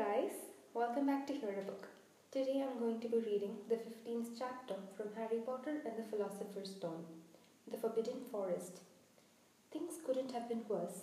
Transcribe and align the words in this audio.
guys, 0.00 0.32
welcome 0.72 1.04
back 1.04 1.26
to 1.26 1.34
Hear 1.34 1.60
a 1.60 1.62
Book. 1.62 1.86
Today 2.32 2.64
I'm 2.64 2.78
going 2.78 3.00
to 3.00 3.08
be 3.08 3.18
reading 3.18 3.56
the 3.68 3.74
15th 3.74 4.28
chapter 4.38 4.76
from 4.96 5.08
Harry 5.14 5.42
Potter 5.44 5.76
and 5.84 5.92
the 5.98 6.08
Philosopher's 6.08 6.70
Stone, 6.70 7.04
The 7.70 7.76
Forbidden 7.76 8.22
Forest. 8.32 8.80
Things 9.70 9.98
couldn't 10.06 10.32
have 10.32 10.48
been 10.48 10.62
worse. 10.70 11.02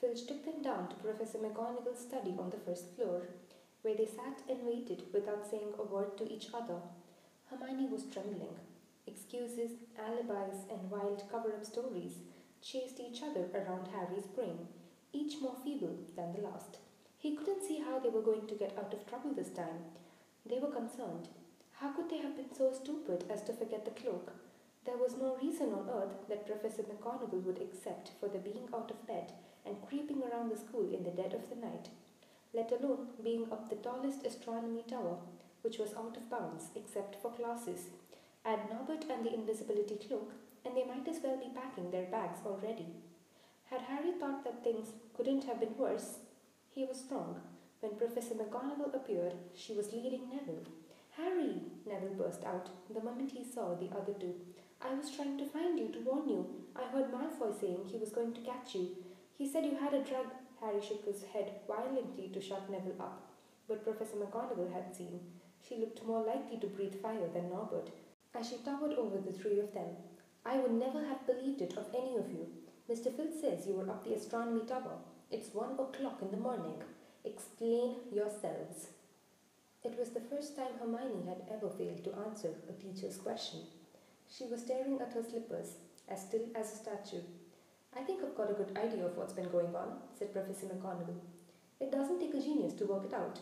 Filch 0.00 0.26
took 0.26 0.46
them 0.46 0.62
down 0.62 0.88
to 0.88 0.96
Professor 0.96 1.36
McGonagall's 1.36 2.00
study 2.00 2.34
on 2.38 2.48
the 2.48 2.56
first 2.64 2.96
floor, 2.96 3.28
where 3.82 3.96
they 3.96 4.06
sat 4.06 4.40
and 4.48 4.64
waited 4.64 5.02
without 5.12 5.46
saying 5.50 5.74
a 5.78 5.82
word 5.82 6.16
to 6.16 6.32
each 6.32 6.48
other. 6.54 6.80
Hermione 7.50 7.90
was 7.92 8.06
trembling. 8.10 8.56
Excuses, 9.06 9.72
alibis, 9.98 10.64
and 10.70 10.90
wild 10.90 11.22
cover 11.30 11.52
up 11.52 11.66
stories 11.66 12.14
chased 12.62 12.98
each 12.98 13.22
other 13.22 13.48
around 13.52 13.88
Harry's 13.88 14.26
brain, 14.34 14.68
each 15.12 15.42
more 15.42 15.56
feeble 15.62 15.98
than 16.16 16.32
the 16.32 16.40
last. 16.40 16.78
He 17.22 17.36
couldn't 17.36 17.62
see 17.62 17.78
how 17.78 18.00
they 18.00 18.08
were 18.08 18.20
going 18.20 18.48
to 18.48 18.54
get 18.56 18.76
out 18.76 18.92
of 18.92 19.06
trouble 19.06 19.32
this 19.32 19.50
time. 19.50 19.84
They 20.44 20.58
were 20.58 20.72
concerned. 20.72 21.28
How 21.74 21.92
could 21.92 22.10
they 22.10 22.18
have 22.18 22.36
been 22.36 22.52
so 22.52 22.72
stupid 22.72 23.26
as 23.30 23.44
to 23.44 23.52
forget 23.52 23.84
the 23.84 23.92
cloak? 23.92 24.32
There 24.84 24.96
was 24.96 25.14
no 25.16 25.36
reason 25.40 25.72
on 25.72 25.88
earth 25.88 26.28
that 26.28 26.48
Professor 26.48 26.82
McGonagall 26.82 27.44
would 27.44 27.62
accept 27.62 28.10
for 28.18 28.28
their 28.28 28.40
being 28.40 28.68
out 28.74 28.90
of 28.90 29.06
bed 29.06 29.34
and 29.64 29.86
creeping 29.86 30.20
around 30.24 30.50
the 30.50 30.56
school 30.56 30.92
in 30.92 31.04
the 31.04 31.12
dead 31.12 31.32
of 31.32 31.48
the 31.48 31.64
night, 31.64 31.90
let 32.52 32.72
alone 32.72 33.06
being 33.22 33.46
up 33.52 33.70
the 33.70 33.76
tallest 33.76 34.26
astronomy 34.26 34.82
tower, 34.90 35.18
which 35.60 35.78
was 35.78 35.94
out 35.94 36.16
of 36.16 36.28
bounds 36.28 36.70
except 36.74 37.22
for 37.22 37.30
classes. 37.30 37.82
Add 38.44 38.68
Norbert 38.68 39.04
and 39.08 39.24
the 39.24 39.32
invisibility 39.32 39.94
cloak, 39.94 40.32
and 40.64 40.76
they 40.76 40.84
might 40.84 41.06
as 41.06 41.22
well 41.22 41.36
be 41.36 41.54
packing 41.54 41.92
their 41.92 42.06
bags 42.06 42.40
already. 42.44 42.88
Had 43.70 43.82
Harry 43.82 44.10
thought 44.18 44.42
that 44.42 44.64
things 44.64 44.88
couldn't 45.16 45.44
have 45.44 45.60
been 45.60 45.78
worse, 45.78 46.18
he 46.74 46.84
was 46.84 47.04
wrong. 47.10 47.40
When 47.80 47.96
Professor 47.96 48.34
McGonagall 48.34 48.94
appeared, 48.94 49.34
she 49.54 49.74
was 49.74 49.92
leading 49.92 50.30
Neville. 50.30 50.64
Harry, 51.16 51.56
Neville 51.86 52.14
burst 52.16 52.44
out 52.44 52.70
the 52.92 53.02
moment 53.02 53.32
he 53.32 53.44
saw 53.44 53.74
the 53.74 53.90
other 53.94 54.14
two. 54.18 54.34
I 54.80 54.94
was 54.94 55.10
trying 55.10 55.36
to 55.38 55.44
find 55.44 55.78
you 55.78 55.88
to 55.88 56.00
warn 56.00 56.28
you. 56.28 56.46
I 56.74 56.84
heard 56.90 57.12
Malfoy 57.12 57.60
saying 57.60 57.84
he 57.84 57.98
was 57.98 58.10
going 58.10 58.32
to 58.32 58.40
catch 58.40 58.74
you. 58.74 58.88
He 59.36 59.46
said 59.46 59.66
you 59.66 59.76
had 59.76 59.92
a 59.92 60.02
drug. 60.02 60.26
Harry 60.60 60.80
shook 60.80 61.04
his 61.04 61.24
head 61.24 61.60
violently 61.66 62.30
to 62.32 62.40
shut 62.40 62.70
Neville 62.70 63.00
up. 63.00 63.30
But 63.68 63.84
Professor 63.84 64.16
McGonagall 64.16 64.72
had 64.72 64.94
seen. 64.96 65.20
She 65.60 65.76
looked 65.76 66.06
more 66.06 66.24
likely 66.24 66.58
to 66.58 66.66
breathe 66.66 67.00
fire 67.02 67.28
than 67.34 67.50
Norbert, 67.50 67.90
as 68.34 68.48
she 68.48 68.56
towered 68.56 68.94
over 68.94 69.18
the 69.18 69.32
three 69.32 69.60
of 69.60 69.74
them. 69.74 69.96
I 70.46 70.58
would 70.58 70.72
never 70.72 71.04
have 71.04 71.26
believed 71.26 71.60
it 71.60 71.76
of 71.76 71.94
any 71.94 72.16
of 72.16 72.30
you. 72.30 72.48
Mr. 72.90 73.14
Filch 73.14 73.34
says 73.40 73.66
you 73.66 73.74
were 73.74 73.90
up 73.90 74.04
the 74.04 74.14
astronomy 74.14 74.64
tower. 74.66 74.98
It's 75.32 75.54
one 75.54 75.72
o'clock 75.78 76.18
in 76.20 76.30
the 76.30 76.36
morning. 76.36 76.74
Explain 77.24 77.94
yourselves. 78.12 78.88
It 79.82 79.98
was 79.98 80.10
the 80.10 80.20
first 80.20 80.56
time 80.56 80.76
Hermione 80.78 81.24
had 81.26 81.40
ever 81.50 81.70
failed 81.70 82.04
to 82.04 82.14
answer 82.26 82.50
a 82.68 82.74
teacher's 82.74 83.16
question. 83.16 83.60
She 84.28 84.44
was 84.44 84.60
staring 84.60 85.00
at 85.00 85.14
her 85.14 85.22
slippers, 85.22 85.76
as 86.06 86.20
still 86.20 86.44
as 86.54 86.74
a 86.74 86.76
statue. 86.76 87.22
I 87.96 88.02
think 88.02 88.22
I've 88.22 88.36
got 88.36 88.50
a 88.50 88.60
good 88.60 88.76
idea 88.76 89.06
of 89.06 89.16
what's 89.16 89.32
been 89.32 89.48
going 89.48 89.74
on, 89.74 90.02
said 90.18 90.34
Professor 90.34 90.66
McGonagall. 90.66 91.16
It 91.80 91.90
doesn't 91.90 92.20
take 92.20 92.34
a 92.34 92.42
genius 92.42 92.74
to 92.74 92.84
work 92.84 93.06
it 93.06 93.14
out. 93.14 93.38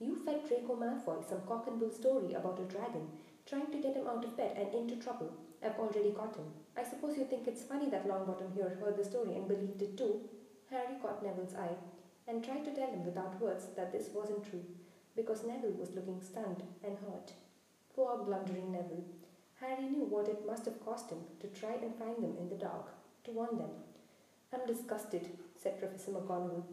You 0.00 0.16
fed 0.24 0.48
Draco 0.48 0.76
Malfoy 0.76 1.28
some 1.28 1.42
cock 1.46 1.66
and 1.66 1.78
bull 1.78 1.90
story 1.90 2.32
about 2.32 2.58
a 2.58 2.72
dragon, 2.72 3.06
trying 3.44 3.70
to 3.70 3.82
get 3.82 3.96
him 3.96 4.06
out 4.06 4.24
of 4.24 4.34
bed 4.34 4.56
and 4.56 4.74
into 4.74 4.96
trouble. 4.96 5.30
I've 5.62 5.78
already 5.78 6.10
got 6.10 6.36
him. 6.36 6.46
I 6.74 6.84
suppose 6.84 7.18
you 7.18 7.26
think 7.26 7.46
it's 7.46 7.64
funny 7.64 7.90
that 7.90 8.08
Longbottom 8.08 8.54
here 8.54 8.78
heard 8.80 8.96
the 8.96 9.04
story 9.04 9.34
and 9.34 9.46
believed 9.46 9.82
it 9.82 9.98
too, 9.98 10.22
Harry 10.70 10.96
caught 11.00 11.22
Neville's 11.22 11.54
eye 11.54 11.76
and 12.26 12.42
tried 12.42 12.64
to 12.64 12.74
tell 12.74 12.90
him 12.90 13.04
without 13.04 13.40
words 13.40 13.66
that 13.76 13.92
this 13.92 14.08
wasn't 14.14 14.48
true, 14.48 14.64
because 15.14 15.44
Neville 15.44 15.78
was 15.78 15.94
looking 15.94 16.20
stunned 16.20 16.62
and 16.82 16.96
hurt. 16.98 17.32
Poor 17.94 18.18
blundering 18.24 18.72
Neville. 18.72 19.04
Harry 19.60 19.84
knew 19.84 20.04
what 20.04 20.28
it 20.28 20.46
must 20.46 20.64
have 20.64 20.84
cost 20.84 21.10
him 21.10 21.18
to 21.40 21.46
try 21.48 21.74
and 21.74 21.94
find 21.94 22.16
them 22.16 22.36
in 22.38 22.48
the 22.48 22.56
dark, 22.56 22.88
to 23.24 23.30
warn 23.30 23.58
them. 23.58 23.70
I'm 24.52 24.66
disgusted, 24.66 25.28
said 25.56 25.78
Professor 25.78 26.10
McGonagall. 26.12 26.64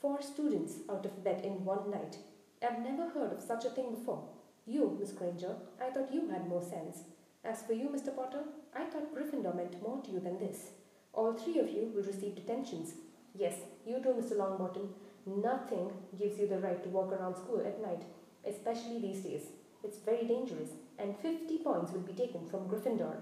Four 0.00 0.20
students 0.22 0.74
out 0.90 1.06
of 1.06 1.24
bed 1.24 1.44
in 1.44 1.64
one 1.64 1.90
night. 1.90 2.18
I've 2.62 2.80
never 2.80 3.08
heard 3.08 3.32
of 3.32 3.42
such 3.42 3.64
a 3.64 3.70
thing 3.70 3.94
before. 3.94 4.24
You, 4.66 4.96
Miss 4.98 5.12
Granger, 5.12 5.56
I 5.80 5.90
thought 5.90 6.12
you 6.12 6.28
had 6.28 6.48
more 6.48 6.62
sense. 6.62 7.04
As 7.44 7.62
for 7.62 7.74
you, 7.74 7.88
Mr. 7.88 8.14
Potter, 8.14 8.44
I 8.74 8.84
thought 8.84 9.14
Gryffindor 9.14 9.54
meant 9.54 9.82
more 9.82 10.00
to 10.02 10.10
you 10.10 10.20
than 10.20 10.38
this. 10.38 10.70
All 11.12 11.32
three 11.34 11.58
of 11.58 11.68
you 11.68 11.92
will 11.94 12.02
receive 12.02 12.34
detentions, 12.34 12.94
Yes, 13.36 13.54
you 13.84 14.00
too, 14.00 14.10
Mr. 14.10 14.36
Longbottom. 14.36 14.88
Nothing 15.26 15.90
gives 16.18 16.38
you 16.38 16.46
the 16.46 16.58
right 16.58 16.82
to 16.84 16.88
walk 16.88 17.12
around 17.12 17.34
school 17.34 17.60
at 17.66 17.82
night, 17.82 18.02
especially 18.46 19.00
these 19.00 19.24
days. 19.24 19.42
It's 19.82 19.98
very 19.98 20.24
dangerous, 20.26 20.70
and 20.98 21.16
50 21.18 21.58
points 21.58 21.92
will 21.92 22.00
be 22.00 22.12
taken 22.12 22.46
from 22.48 22.68
Gryffindor. 22.68 23.16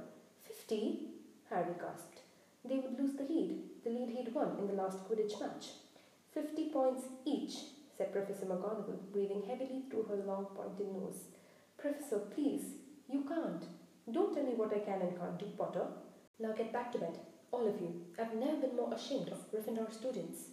50? 0.44 1.08
Harry 1.48 1.74
gasped. 1.80 2.20
They 2.64 2.76
would 2.76 2.98
lose 2.98 3.14
the 3.16 3.24
lead, 3.24 3.58
the 3.84 3.90
lead 3.90 4.10
he'd 4.10 4.34
won 4.34 4.58
in 4.58 4.66
the 4.66 4.74
last 4.74 4.98
Quidditch 5.08 5.40
match. 5.40 5.68
50 6.34 6.68
points 6.70 7.04
each, 7.24 7.54
said 7.96 8.12
Professor 8.12 8.46
McGonagall, 8.46 9.12
breathing 9.12 9.42
heavily 9.48 9.84
through 9.90 10.04
her 10.04 10.24
long 10.26 10.46
pointed 10.54 10.92
nose. 10.92 11.24
Professor, 11.78 12.18
please, 12.34 12.74
you 13.08 13.24
can't. 13.24 13.64
Don't 14.12 14.34
tell 14.34 14.44
me 14.44 14.54
what 14.54 14.74
I 14.74 14.80
can 14.80 15.00
and 15.00 15.18
can't 15.18 15.38
do, 15.38 15.46
Potter. 15.56 15.86
Now 16.38 16.52
get 16.52 16.72
back 16.72 16.92
to 16.92 16.98
bed. 16.98 17.18
All 17.52 17.68
of 17.68 17.82
you, 17.82 18.06
I've 18.18 18.34
never 18.34 18.56
been 18.56 18.76
more 18.76 18.94
ashamed 18.94 19.28
of 19.28 19.52
Gryffindor 19.52 19.92
students. 19.92 20.44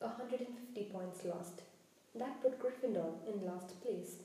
150 0.00 0.82
points 0.92 1.24
lost. 1.24 1.62
That 2.16 2.42
put 2.42 2.58
Gryffindor 2.60 3.12
in 3.28 3.46
last 3.46 3.80
place. 3.80 4.16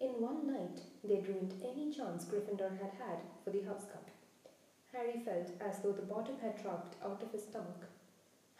In 0.00 0.22
one 0.22 0.46
night, 0.46 0.80
they'd 1.04 1.28
ruined 1.28 1.52
any 1.62 1.92
chance 1.92 2.24
Gryffindor 2.24 2.70
had 2.80 2.92
had 2.96 3.20
for 3.44 3.50
the 3.50 3.60
House 3.64 3.84
Cup. 3.84 4.08
Harry 4.92 5.20
felt 5.26 5.50
as 5.60 5.80
though 5.80 5.92
the 5.92 6.08
bottom 6.08 6.36
had 6.40 6.62
dropped 6.62 6.96
out 7.04 7.22
of 7.22 7.30
his 7.32 7.42
stomach. 7.42 7.84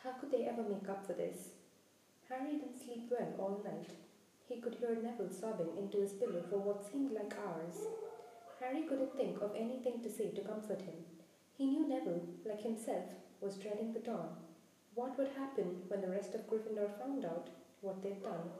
How 0.04 0.12
could 0.12 0.30
they 0.30 0.44
ever 0.44 0.62
make 0.62 0.86
up 0.90 1.06
for 1.06 1.14
this? 1.14 1.48
Harry 2.28 2.60
didn't 2.60 2.84
sleep 2.84 3.08
well 3.10 3.32
all 3.38 3.62
night. 3.64 3.96
He 4.50 4.60
could 4.60 4.74
hear 4.74 4.94
Neville 4.94 5.32
sobbing 5.32 5.78
into 5.78 6.02
his 6.02 6.12
pillow 6.12 6.44
for 6.50 6.58
what 6.58 6.84
seemed 6.92 7.12
like 7.12 7.32
hours. 7.40 7.88
Harry 8.60 8.82
couldn't 8.82 9.16
think 9.16 9.40
of 9.40 9.56
anything 9.56 10.02
to 10.02 10.10
say 10.10 10.28
to 10.28 10.42
comfort 10.42 10.82
him. 10.82 11.05
He 11.56 11.64
knew 11.64 11.88
Neville, 11.88 12.20
like 12.44 12.60
himself, 12.60 13.06
was 13.40 13.56
dreading 13.56 13.94
the 13.94 14.00
dawn. 14.00 14.28
What 14.94 15.16
would 15.16 15.28
happen 15.28 15.84
when 15.88 16.02
the 16.02 16.10
rest 16.10 16.34
of 16.34 16.46
Gryffindor 16.46 16.98
found 16.98 17.24
out 17.24 17.48
what 17.80 18.02
they'd 18.02 18.22
done? 18.22 18.50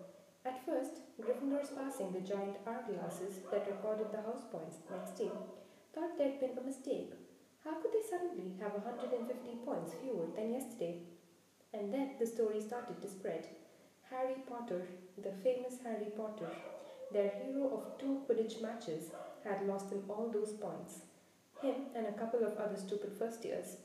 At 0.47 0.65
first, 0.65 1.03
Gryffindors 1.21 1.77
passing 1.77 2.13
the 2.13 2.21
giant 2.21 2.57
hourglasses 2.65 3.51
that 3.51 3.67
recorded 3.67 4.13
the 4.13 4.23
house 4.23 4.45
points 4.51 4.79
next 4.91 5.19
day 5.19 5.31
thought 5.93 6.17
there'd 6.17 6.41
been 6.41 6.57
a 6.57 6.63
mistake. 6.63 7.13
How 7.65 7.75
could 7.75 7.93
they 7.93 8.09
suddenly 8.09 8.55
have 8.61 8.73
150 8.73 9.57
points 9.67 9.93
fewer 10.01 10.29
than 10.35 10.53
yesterday? 10.55 11.03
And 11.75 11.93
then 11.93 12.13
the 12.19 12.27
story 12.27 12.63
started 12.63 13.03
to 13.03 13.09
spread. 13.09 13.47
Harry 14.09 14.37
Potter, 14.49 14.87
the 15.23 15.33
famous 15.45 15.81
Harry 15.85 16.13
Potter, 16.17 16.49
their 17.13 17.29
hero 17.45 17.77
of 17.77 17.99
two 17.99 18.23
Quidditch 18.27 18.63
matches, 18.63 19.11
had 19.45 19.67
lost 19.67 19.91
them 19.91 20.05
all 20.09 20.31
those 20.33 20.53
points 20.53 21.01
him 21.63 21.75
and 21.95 22.07
a 22.07 22.13
couple 22.13 22.45
of 22.45 22.57
other 22.59 22.77
stupid 22.77 23.13
first 23.19 23.45
years. 23.45 23.77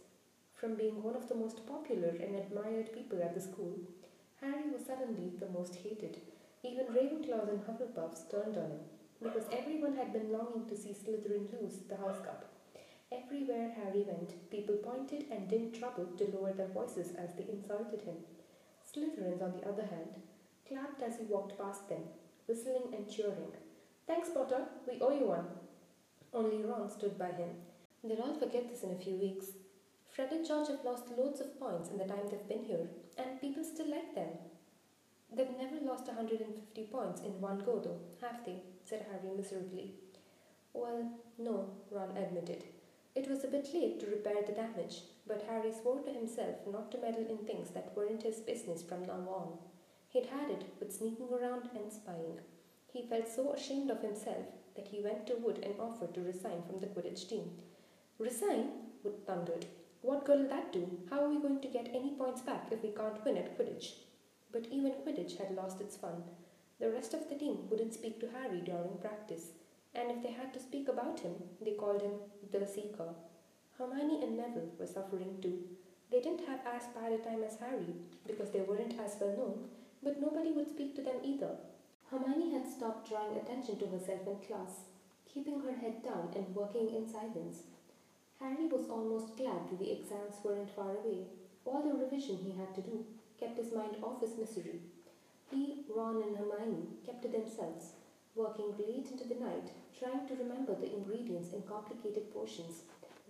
From 0.55 0.75
being 0.75 1.01
one 1.01 1.15
of 1.15 1.27
the 1.27 1.35
most 1.35 1.65
popular 1.65 2.09
and 2.09 2.35
admired 2.35 2.93
people 2.93 3.21
at 3.21 3.33
the 3.33 3.41
school, 3.41 3.79
Harry 4.41 4.69
was 4.71 4.85
suddenly 4.85 5.31
the 5.39 5.49
most 5.49 5.75
hated. 5.75 6.21
Even 6.63 6.85
Ravenclaws 6.87 7.49
and 7.49 7.61
Hufflepuffs 7.65 8.29
turned 8.29 8.57
on 8.57 8.71
him, 8.71 8.81
because 9.23 9.45
everyone 9.51 9.95
had 9.95 10.13
been 10.13 10.31
longing 10.31 10.67
to 10.67 10.77
see 10.77 10.93
Slytherin 10.93 11.49
lose 11.61 11.77
the 11.89 11.97
House 11.97 12.19
Cup. 12.23 12.45
Everywhere 13.11 13.71
Harry 13.75 14.03
went, 14.07 14.49
people 14.49 14.75
pointed 14.75 15.25
and 15.31 15.49
didn't 15.49 15.73
trouble 15.73 16.05
to 16.17 16.31
lower 16.33 16.53
their 16.53 16.67
voices 16.67 17.13
as 17.17 17.33
they 17.35 17.45
insulted 17.51 18.01
him. 18.01 18.17
Slytherins, 18.85 19.41
on 19.41 19.53
the 19.53 19.67
other 19.67 19.85
hand, 19.85 20.21
clapped 20.67 21.01
as 21.01 21.17
he 21.17 21.25
walked 21.25 21.57
past 21.57 21.89
them, 21.89 22.03
whistling 22.47 22.93
and 22.93 23.09
cheering. 23.09 23.51
Thanks, 24.07 24.29
Potter, 24.29 24.65
we 24.87 24.99
owe 25.01 25.11
you 25.11 25.27
one. 25.27 25.45
Only 26.33 26.63
Ron 26.63 26.89
stood 26.89 27.17
by 27.17 27.31
him. 27.31 27.49
They'll 28.03 28.21
all 28.21 28.33
forget 28.33 28.69
this 28.69 28.83
in 28.83 28.91
a 28.91 28.95
few 28.95 29.15
weeks. 29.15 29.47
Fred 30.07 30.31
and 30.31 30.45
George 30.45 30.69
have 30.69 30.85
lost 30.85 31.11
loads 31.17 31.41
of 31.41 31.59
points 31.59 31.89
in 31.89 31.97
the 31.97 32.05
time 32.05 32.27
they've 32.29 32.47
been 32.47 32.63
here, 32.63 32.87
and 33.17 33.39
people 33.41 33.63
still 33.63 33.91
like 33.91 34.15
them. 34.15 34.29
They've 35.33 35.57
never 35.57 35.85
lost 35.85 36.07
150 36.07 36.83
points 36.83 37.21
in 37.21 37.39
one 37.39 37.59
go, 37.65 37.79
though, 37.79 37.99
have 38.25 38.45
they? 38.45 38.63
said 38.83 39.05
Harry 39.09 39.35
miserably. 39.35 39.93
Well, 40.73 41.11
no, 41.37 41.69
Ron 41.89 42.15
admitted. 42.15 42.63
It 43.13 43.29
was 43.29 43.43
a 43.43 43.47
bit 43.47 43.73
late 43.73 43.99
to 43.99 44.07
repair 44.07 44.41
the 44.45 44.53
damage, 44.53 45.03
but 45.27 45.43
Harry 45.49 45.71
swore 45.73 45.99
to 45.99 46.11
himself 46.11 46.55
not 46.65 46.91
to 46.91 46.97
meddle 46.97 47.25
in 47.29 47.39
things 47.39 47.71
that 47.71 47.95
weren't 47.95 48.23
his 48.23 48.39
business 48.39 48.83
from 48.83 49.05
now 49.05 49.27
on. 49.27 49.57
He'd 50.07 50.27
had 50.27 50.49
it 50.49 50.63
with 50.79 50.93
sneaking 50.93 51.27
around 51.29 51.69
and 51.75 51.91
spying. 51.91 52.39
He 52.91 53.03
felt 53.03 53.27
so 53.27 53.53
ashamed 53.53 53.91
of 53.91 54.01
himself 54.01 54.45
that 54.75 54.87
he 54.87 55.01
went 55.01 55.27
to 55.27 55.35
Wood 55.35 55.59
and 55.63 55.79
offered 55.79 56.13
to 56.13 56.21
resign 56.21 56.63
from 56.63 56.79
the 56.79 56.87
Quidditch 56.87 57.27
team. 57.27 57.51
Resign? 58.19 58.69
Wood 59.03 59.25
thundered. 59.25 59.65
What 60.01 60.25
good 60.25 60.39
will 60.39 60.49
that 60.49 60.73
do? 60.73 60.89
How 61.09 61.23
are 61.23 61.29
we 61.29 61.39
going 61.39 61.61
to 61.61 61.67
get 61.67 61.89
any 61.93 62.11
points 62.11 62.41
back 62.41 62.67
if 62.71 62.81
we 62.83 62.89
can't 62.89 63.23
win 63.23 63.37
at 63.37 63.57
Quidditch? 63.57 63.93
But 64.51 64.67
even 64.71 64.91
Quidditch 64.91 65.37
had 65.37 65.55
lost 65.55 65.79
its 65.79 65.95
fun. 65.95 66.23
The 66.79 66.89
rest 66.91 67.13
of 67.13 67.29
the 67.29 67.35
team 67.35 67.69
wouldn't 67.69 67.93
speak 67.93 68.19
to 68.19 68.29
Harry 68.29 68.61
during 68.61 68.97
practice, 68.99 69.51
and 69.93 70.09
if 70.09 70.23
they 70.23 70.31
had 70.31 70.53
to 70.53 70.59
speak 70.59 70.87
about 70.87 71.19
him, 71.19 71.33
they 71.63 71.73
called 71.73 72.01
him 72.01 72.13
the 72.51 72.65
Seeker. 72.65 73.13
Hermione 73.77 74.23
and 74.23 74.37
Neville 74.37 74.71
were 74.79 74.87
suffering 74.87 75.37
too. 75.41 75.59
They 76.11 76.21
didn't 76.21 76.47
have 76.47 76.59
as 76.65 76.87
bad 76.95 77.13
a 77.13 77.17
time 77.19 77.43
as 77.43 77.57
Harry 77.59 77.95
because 78.27 78.49
they 78.49 78.61
weren't 78.61 78.99
as 78.99 79.15
well 79.19 79.35
known, 79.37 79.69
but 80.03 80.19
nobody 80.19 80.51
would 80.51 80.69
speak 80.69 80.95
to 80.95 81.01
them 81.01 81.17
either. 81.23 81.55
Hermione 82.11 82.51
had 82.51 82.67
stopped 82.67 83.07
drawing 83.07 83.37
attention 83.37 83.79
to 83.79 83.87
herself 83.87 84.27
in 84.27 84.35
class, 84.45 84.83
keeping 85.33 85.61
her 85.61 85.71
head 85.71 86.03
down 86.03 86.33
and 86.35 86.53
working 86.53 86.93
in 86.93 87.07
silence. 87.07 87.63
Harry 88.37 88.67
was 88.67 88.89
almost 88.89 89.37
glad 89.37 89.69
that 89.69 89.79
the 89.79 89.93
exams 89.93 90.35
weren't 90.43 90.75
far 90.75 90.91
away. 90.91 91.27
All 91.63 91.81
the 91.81 91.93
revision 91.93 92.35
he 92.35 92.51
had 92.51 92.75
to 92.75 92.81
do 92.81 93.05
kept 93.39 93.57
his 93.57 93.71
mind 93.71 93.95
off 94.03 94.19
his 94.19 94.37
misery. 94.37 94.81
He, 95.49 95.85
Ron, 95.87 96.21
and 96.21 96.35
Hermione 96.35 96.87
kept 97.05 97.21
to 97.21 97.29
themselves, 97.29 97.93
working 98.35 98.75
late 98.77 99.07
into 99.09 99.25
the 99.25 99.39
night, 99.39 99.71
trying 99.97 100.27
to 100.27 100.35
remember 100.35 100.75
the 100.75 100.93
ingredients 100.93 101.53
in 101.53 101.61
complicated 101.61 102.33
potions, 102.33 102.81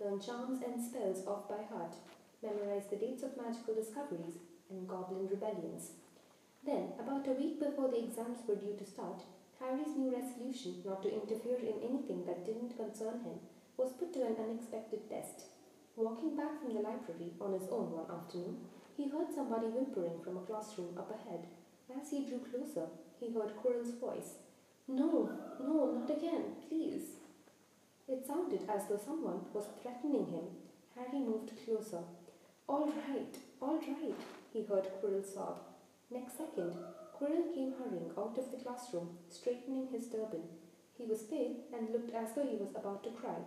learn 0.04 0.20
charms 0.20 0.64
and 0.66 0.84
spells 0.84 1.28
off 1.28 1.48
by 1.48 1.62
heart, 1.70 1.94
memorize 2.42 2.88
the 2.90 2.96
dates 2.96 3.22
of 3.22 3.38
magical 3.38 3.76
discoveries 3.76 4.42
and 4.72 4.88
goblin 4.88 5.28
rebellions. 5.28 5.92
Then, 6.64 6.94
about 7.00 7.28
a 7.28 7.32
week 7.32 7.60
before 7.60 7.90
the 7.90 8.04
exams 8.04 8.40
were 8.48 8.56
due 8.56 8.76
to 8.78 8.86
start, 8.86 9.24
Harry's 9.60 9.96
new 9.98 10.12
resolution 10.14 10.82
not 10.86 11.02
to 11.04 11.14
interfere 11.14 11.58
in 11.58 11.82
anything 11.82 12.26
that 12.26 12.46
didn't 12.46 12.78
concern 12.78 13.22
him 13.22 13.40
was 13.78 13.94
put 13.94 14.14
to 14.14 14.26
an 14.26 14.36
unexpected 14.38 15.10
test. 15.10 15.46
Walking 15.96 16.36
back 16.38 16.62
from 16.62 16.74
the 16.74 16.82
library 16.82 17.34
on 17.42 17.54
his 17.54 17.68
own 17.70 17.92
one 17.92 18.10
afternoon, 18.10 18.58
he 18.96 19.10
heard 19.10 19.34
somebody 19.34 19.68
whimpering 19.68 20.22
from 20.24 20.38
a 20.38 20.42
classroom 20.42 20.98
up 20.98 21.10
ahead. 21.10 21.48
As 21.90 22.12
he 22.12 22.26
drew 22.26 22.40
closer, 22.40 22.88
he 23.20 23.34
heard 23.34 23.58
Quirrell's 23.58 23.96
voice. 24.00 24.38
No, 24.88 25.30
no, 25.60 26.00
not 26.00 26.10
again, 26.10 26.58
please. 26.68 27.18
It 28.08 28.26
sounded 28.26 28.70
as 28.70 28.88
though 28.88 29.02
someone 29.04 29.42
was 29.54 29.68
threatening 29.82 30.28
him. 30.28 30.46
Harry 30.96 31.24
moved 31.24 31.52
closer. 31.66 32.04
All 32.68 32.88
right, 32.88 33.36
all 33.62 33.78
right, 33.78 34.16
he 34.54 34.64
heard 34.64 34.88
Quirrell 35.02 35.26
sob. 35.26 35.71
Next 36.12 36.38
second, 36.38 36.76
Quirrell 37.16 37.54
came 37.56 37.74
hurrying 37.80 38.12
out 38.18 38.38
of 38.38 38.52
the 38.52 38.58
classroom, 38.58 39.18
straightening 39.30 39.88
his 39.88 40.10
turban. 40.10 40.44
He 40.98 41.06
was 41.06 41.24
pale 41.24 41.56
and 41.74 41.90
looked 41.90 42.14
as 42.14 42.34
though 42.34 42.46
he 42.46 42.58
was 42.58 42.76
about 42.76 43.04
to 43.06 43.12
cry. 43.12 43.40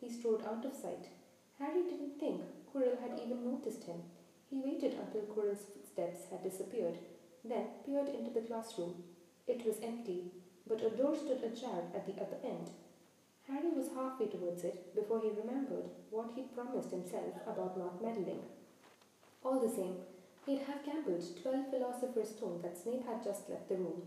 He 0.00 0.10
strode 0.10 0.42
out 0.44 0.64
of 0.64 0.74
sight. 0.74 1.06
Harry 1.60 1.84
didn't 1.84 2.18
think 2.18 2.42
Quirrell 2.74 3.00
had 3.00 3.20
even 3.24 3.44
noticed 3.44 3.84
him. 3.84 4.02
He 4.50 4.58
waited 4.58 4.94
until 4.98 5.30
Quirrell's 5.30 5.66
footsteps 5.72 6.26
had 6.28 6.42
disappeared, 6.42 6.98
then 7.44 7.68
peered 7.86 8.08
into 8.08 8.32
the 8.32 8.46
classroom. 8.46 9.04
It 9.46 9.64
was 9.64 9.78
empty, 9.80 10.32
but 10.66 10.82
a 10.82 10.90
door 10.90 11.14
stood 11.16 11.44
ajar 11.44 11.82
at 11.94 12.04
the 12.06 12.20
other 12.20 12.38
end. 12.42 12.70
Harry 13.46 13.70
was 13.70 13.94
halfway 13.94 14.26
towards 14.26 14.64
it 14.64 14.92
before 14.94 15.20
he 15.20 15.30
remembered 15.30 15.88
what 16.10 16.32
he'd 16.34 16.54
promised 16.54 16.90
himself 16.90 17.34
about 17.46 17.78
not 17.78 18.02
meddling. 18.02 18.42
All 19.44 19.60
the 19.60 19.74
same, 19.74 19.96
he'd 20.48 20.60
have 20.60 20.82
gambled 20.82 21.22
twelve 21.42 21.68
philosopher's 21.68 22.30
stone 22.30 22.58
that 22.62 22.78
Snape 22.78 23.06
had 23.06 23.22
just 23.22 23.50
left 23.50 23.68
the 23.68 23.76
room, 23.76 24.00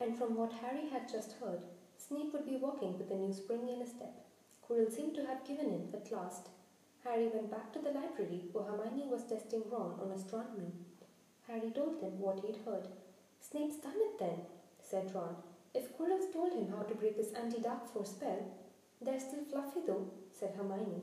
and 0.00 0.18
from 0.18 0.34
what 0.34 0.52
Harry 0.54 0.88
had 0.90 1.08
just 1.08 1.34
heard, 1.40 1.60
Snape 1.96 2.32
would 2.32 2.44
be 2.44 2.56
walking 2.56 2.98
with 2.98 3.08
a 3.12 3.14
new 3.14 3.32
spring 3.32 3.68
in 3.68 3.78
his 3.78 3.90
step. 3.90 4.26
Quirrell 4.66 4.90
seemed 4.90 5.14
to 5.14 5.24
have 5.24 5.46
given 5.46 5.66
in 5.66 5.88
at 5.94 6.10
last. 6.10 6.48
Harry 7.04 7.28
went 7.28 7.52
back 7.52 7.72
to 7.72 7.78
the 7.78 7.92
library 7.92 8.42
where 8.52 8.64
Hermione 8.64 9.06
was 9.08 9.22
testing 9.30 9.62
Ron 9.70 9.94
on 10.02 10.10
astronomy. 10.10 10.72
Harry 11.46 11.70
told 11.70 12.00
them 12.00 12.18
what 12.18 12.40
he'd 12.40 12.58
heard. 12.66 12.88
Snape's 13.38 13.76
done 13.76 13.94
it 13.94 14.18
then, 14.18 14.40
said 14.82 15.14
Ron. 15.14 15.36
If 15.72 15.96
Quirrell's 15.96 16.32
told 16.32 16.52
him 16.52 16.68
how 16.68 16.82
to 16.82 16.96
break 16.96 17.16
his 17.16 17.32
anti-dark 17.32 17.86
force 17.92 18.10
spell, 18.10 18.42
they're 19.00 19.20
still 19.20 19.44
fluffy 19.48 19.82
though, 19.86 20.10
said 20.32 20.54
Hermione. 20.56 21.02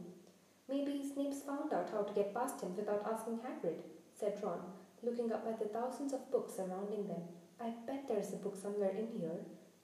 Maybe 0.68 1.08
Snape's 1.08 1.42
found 1.42 1.72
out 1.72 1.90
how 1.90 2.02
to 2.02 2.14
get 2.14 2.34
past 2.34 2.60
him 2.60 2.76
without 2.76 3.08
asking 3.10 3.40
Hagrid, 3.40 3.80
said 4.24 4.42
Ron, 4.42 4.62
looking 5.02 5.34
up 5.34 5.46
at 5.46 5.60
the 5.60 5.66
thousands 5.66 6.14
of 6.14 6.32
books 6.32 6.54
surrounding 6.56 7.08
them. 7.08 7.24
I 7.60 7.72
bet 7.86 8.08
there's 8.08 8.32
a 8.32 8.38
book 8.38 8.56
somewhere 8.56 8.92
in 8.92 9.20
here 9.20 9.40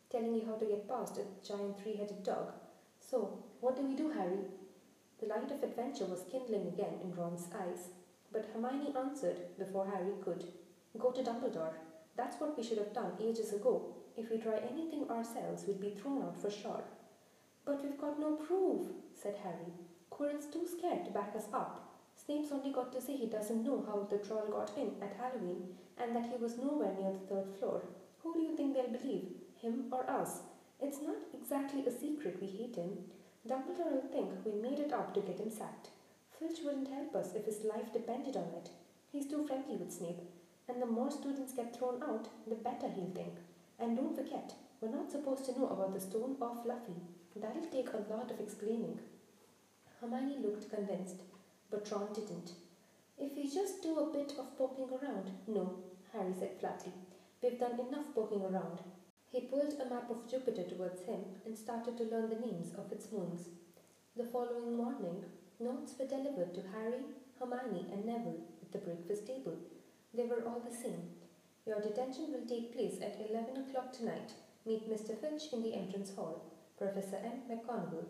telling 0.09 0.33
you 0.33 0.45
how 0.45 0.55
to 0.55 0.65
get 0.65 0.87
past 0.87 1.17
a 1.17 1.45
giant 1.45 1.77
three-headed 1.77 2.23
dog. 2.23 2.53
So, 3.01 3.43
what 3.59 3.75
do 3.75 3.81
we 3.81 3.95
do, 3.95 4.11
Harry? 4.11 4.39
The 5.19 5.27
light 5.27 5.51
of 5.51 5.61
adventure 5.61 6.05
was 6.05 6.23
kindling 6.31 6.67
again 6.67 7.01
in 7.03 7.13
Ron's 7.15 7.49
eyes, 7.53 7.89
but 8.31 8.49
Hermione 8.53 8.95
answered 8.97 9.41
before 9.57 9.87
Harry 9.87 10.13
could. 10.23 10.45
Go 10.97 11.11
to 11.11 11.21
Dumbledore. 11.21 11.73
That's 12.15 12.39
what 12.39 12.55
we 12.55 12.63
should 12.63 12.77
have 12.77 12.93
done 12.93 13.11
ages 13.21 13.51
ago. 13.51 13.93
If 14.15 14.31
we 14.31 14.37
try 14.37 14.59
anything 14.71 15.09
ourselves, 15.09 15.65
we'd 15.67 15.81
be 15.81 15.89
thrown 15.89 16.23
out 16.23 16.41
for 16.41 16.49
sure. 16.49 16.83
But 17.65 17.83
we've 17.83 17.99
got 17.99 18.17
no 18.17 18.37
proof, 18.37 18.87
said 19.21 19.35
Harry. 19.43 19.73
Quirrell's 20.09 20.45
too 20.45 20.65
scared 20.65 21.03
to 21.05 21.11
back 21.11 21.33
us 21.35 21.47
up. 21.53 21.88
Snape's 22.29 22.51
only 22.51 22.71
got 22.71 22.93
to 22.93 23.01
say 23.01 23.17
he 23.17 23.25
doesn't 23.25 23.63
know 23.63 23.83
how 23.87 24.05
the 24.07 24.23
troll 24.23 24.45
got 24.51 24.77
in 24.77 24.91
at 25.01 25.17
Halloween 25.17 25.63
and 25.97 26.15
that 26.15 26.29
he 26.29 26.37
was 26.37 26.59
nowhere 26.59 26.93
near 26.93 27.11
the 27.11 27.25
third 27.25 27.55
floor. 27.57 27.81
Who 28.21 28.35
do 28.35 28.39
you 28.41 28.55
think 28.55 28.75
they'll 28.75 28.99
believe, 28.99 29.29
him 29.59 29.85
or 29.91 30.07
us? 30.07 30.41
It's 30.79 31.01
not 31.01 31.17
exactly 31.33 31.87
a 31.87 31.91
secret 31.91 32.37
we 32.39 32.45
hate 32.45 32.75
him. 32.75 32.99
Dumbledore 33.47 33.93
will 33.93 34.11
think 34.11 34.29
we 34.45 34.51
made 34.61 34.77
it 34.77 34.93
up 34.93 35.15
to 35.15 35.21
get 35.21 35.39
him 35.39 35.49
sacked. 35.49 35.89
Filch 36.37 36.59
wouldn't 36.63 36.89
help 36.89 37.15
us 37.15 37.33
if 37.33 37.45
his 37.45 37.63
life 37.63 37.91
depended 37.91 38.37
on 38.37 38.53
it. 38.59 38.69
He's 39.11 39.25
too 39.25 39.47
friendly 39.47 39.77
with 39.77 39.91
Snape, 39.91 40.21
and 40.67 40.79
the 40.79 40.85
more 40.85 41.09
students 41.09 41.53
get 41.53 41.75
thrown 41.75 42.03
out, 42.03 42.27
the 42.45 42.53
better 42.53 42.89
he'll 42.89 43.09
think. 43.09 43.37
And 43.79 43.97
don't 43.97 44.15
forget, 44.15 44.53
we're 44.81 44.95
not 44.95 45.09
supposed 45.11 45.45
to 45.45 45.59
know 45.59 45.69
about 45.69 45.95
the 45.95 45.99
stone 45.99 46.35
or 46.39 46.55
Fluffy. 46.61 47.01
That'll 47.35 47.71
take 47.71 47.89
a 47.91 48.13
lot 48.13 48.29
of 48.29 48.39
explaining. 48.39 48.99
Hermione 49.99 50.37
looked 50.43 50.69
convinced, 50.69 51.23
but 51.71 51.89
Ron 51.91 52.07
didn't. 52.13 52.51
If 53.17 53.35
we 53.35 53.43
just 53.43 53.83
do 53.83 53.99
a 53.99 54.13
bit 54.13 54.33
of 54.39 54.57
poking 54.57 54.89
around. 54.89 55.31
No, 55.47 55.75
Harry 56.13 56.33
said 56.37 56.59
flatly. 56.59 56.93
We've 57.43 57.59
done 57.59 57.79
enough 57.79 58.13
poking 58.15 58.41
around. 58.41 58.79
He 59.31 59.41
pulled 59.41 59.73
a 59.73 59.89
map 59.89 60.09
of 60.09 60.29
Jupiter 60.29 60.63
towards 60.63 61.03
him 61.03 61.19
and 61.45 61.57
started 61.57 61.97
to 61.97 62.05
learn 62.05 62.29
the 62.29 62.39
names 62.39 62.73
of 62.77 62.91
its 62.91 63.11
moons. 63.11 63.49
The 64.15 64.23
following 64.23 64.75
morning, 64.75 65.23
notes 65.59 65.93
were 65.99 66.07
delivered 66.07 66.55
to 66.55 66.63
Harry, 66.73 67.03
Hermione, 67.39 67.87
and 67.91 68.05
Neville 68.05 68.41
at 68.61 68.71
the 68.71 68.79
breakfast 68.79 69.27
table. 69.27 69.57
They 70.13 70.25
were 70.25 70.43
all 70.47 70.61
the 70.65 70.75
same. 70.75 71.11
Your 71.67 71.79
detention 71.79 72.31
will 72.31 72.47
take 72.47 72.73
place 72.73 72.99
at 73.01 73.29
11 73.29 73.57
o'clock 73.57 73.93
tonight. 73.93 74.33
Meet 74.65 74.89
Mr. 74.89 75.15
Filch 75.19 75.53
in 75.53 75.61
the 75.61 75.75
entrance 75.75 76.15
hall. 76.15 76.41
Professor 76.77 77.17
M. 77.17 77.41
McGonagall. 77.49 78.05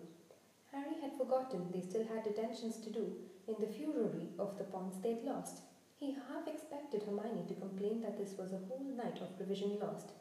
Harry 0.71 1.01
had 1.01 1.17
forgotten 1.17 1.71
they 1.73 1.81
still 1.81 2.05
had 2.05 2.23
detentions 2.23 2.77
to 2.77 2.91
do 2.91 3.11
in 3.49 3.55
the 3.59 3.73
fury 3.73 4.29
of 4.37 4.57
the 4.57 4.63
pawns 4.63 5.01
they'd 5.01 5.23
lost. 5.23 5.63
He 5.99 6.13
half 6.13 6.47
expected 6.47 7.03
Hermione 7.03 7.45
to 7.47 7.55
complain 7.55 8.01
that 8.01 8.17
this 8.17 8.37
was 8.37 8.53
a 8.53 8.61
whole 8.69 8.85
night 8.95 9.19
of 9.21 9.39
revision 9.39 9.79
lost. 9.81 10.11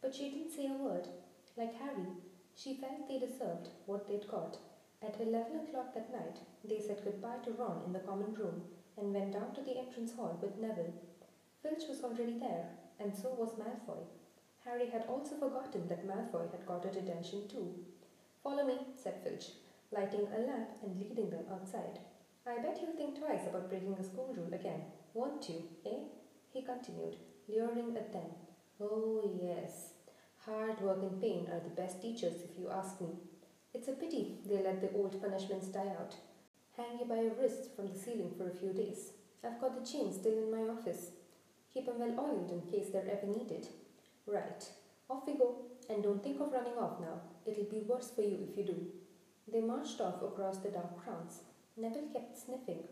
But 0.00 0.14
she 0.14 0.30
didn't 0.30 0.52
say 0.52 0.66
a 0.66 0.72
word. 0.72 1.06
Like 1.56 1.74
Harry, 1.74 2.08
she 2.56 2.74
felt 2.74 3.06
they 3.06 3.18
deserved 3.18 3.68
what 3.86 4.08
they'd 4.08 4.26
got. 4.26 4.56
At 5.02 5.20
eleven 5.20 5.60
o'clock 5.60 5.94
that 5.94 6.10
night, 6.10 6.38
they 6.64 6.80
said 6.80 7.04
goodbye 7.04 7.44
to 7.44 7.52
Ron 7.52 7.82
in 7.86 7.92
the 7.92 8.00
common 8.00 8.34
room 8.34 8.62
and 8.96 9.14
went 9.14 9.32
down 9.32 9.54
to 9.54 9.62
the 9.62 9.78
entrance 9.78 10.14
hall 10.14 10.38
with 10.42 10.58
Neville. 10.58 10.94
Filch 11.62 11.84
was 11.88 12.02
already 12.02 12.38
there, 12.38 12.70
and 12.98 13.14
so 13.14 13.28
was 13.38 13.58
Malfoy. 13.58 14.02
Harry 14.64 14.88
had 14.90 15.04
also 15.08 15.36
forgotten 15.36 15.86
that 15.88 16.06
Malfoy 16.06 16.50
had 16.50 16.66
got 16.66 16.84
a 16.84 16.88
detention 16.88 17.46
too. 17.48 17.74
Follow 18.42 18.66
me, 18.66 18.78
said 18.96 19.22
Filch, 19.22 19.50
lighting 19.92 20.26
a 20.34 20.40
lamp 20.40 20.70
and 20.82 20.98
leading 21.00 21.30
them 21.30 21.44
outside. 21.52 22.00
I 22.48 22.62
bet 22.62 22.78
you'll 22.80 22.96
think 22.96 23.18
twice 23.18 23.46
about 23.46 23.68
breaking 23.68 23.94
the 23.94 24.02
school 24.02 24.34
rule 24.34 24.54
again, 24.54 24.80
won't 25.12 25.46
you, 25.50 25.64
eh? 25.84 26.04
He 26.50 26.62
continued, 26.62 27.16
leering 27.46 27.94
at 27.94 28.10
them. 28.10 28.30
Oh, 28.80 29.38
yes. 29.38 29.92
Hard 30.46 30.80
work 30.80 31.02
and 31.02 31.20
pain 31.20 31.46
are 31.52 31.60
the 31.60 31.76
best 31.76 32.00
teachers, 32.00 32.40
if 32.42 32.58
you 32.58 32.70
ask 32.70 33.02
me. 33.02 33.08
It's 33.74 33.88
a 33.88 33.92
pity 33.92 34.38
they 34.46 34.62
let 34.62 34.80
the 34.80 34.96
old 34.96 35.20
punishments 35.20 35.68
die 35.68 35.92
out. 36.00 36.16
Hang 36.74 36.98
you 36.98 37.04
by 37.04 37.20
your 37.20 37.34
wrists 37.34 37.68
from 37.76 37.88
the 37.88 37.98
ceiling 37.98 38.32
for 38.38 38.48
a 38.48 38.54
few 38.54 38.72
days. 38.72 39.12
I've 39.44 39.60
got 39.60 39.74
the 39.78 39.86
chains 39.86 40.16
still 40.16 40.38
in 40.38 40.50
my 40.50 40.72
office. 40.72 41.10
Keep 41.74 41.88
'em 41.88 41.98
well 41.98 42.18
oiled 42.18 42.50
in 42.50 42.62
case 42.62 42.88
they're 42.88 43.10
ever 43.10 43.26
needed. 43.26 43.68
Right. 44.26 44.72
Off 45.10 45.26
we 45.26 45.34
go. 45.34 45.66
And 45.90 46.02
don't 46.02 46.22
think 46.22 46.40
of 46.40 46.52
running 46.52 46.78
off 46.78 46.98
now. 46.98 47.20
It'll 47.44 47.64
be 47.64 47.80
worse 47.80 48.10
for 48.10 48.22
you 48.22 48.38
if 48.48 48.56
you 48.56 48.64
do. 48.64 48.92
They 49.46 49.60
marched 49.60 50.00
off 50.00 50.22
across 50.22 50.58
the 50.58 50.70
dark 50.70 51.04
grounds. 51.04 51.42
Neville 51.78 52.08
kept 52.12 52.36
sniffing. 52.36 52.82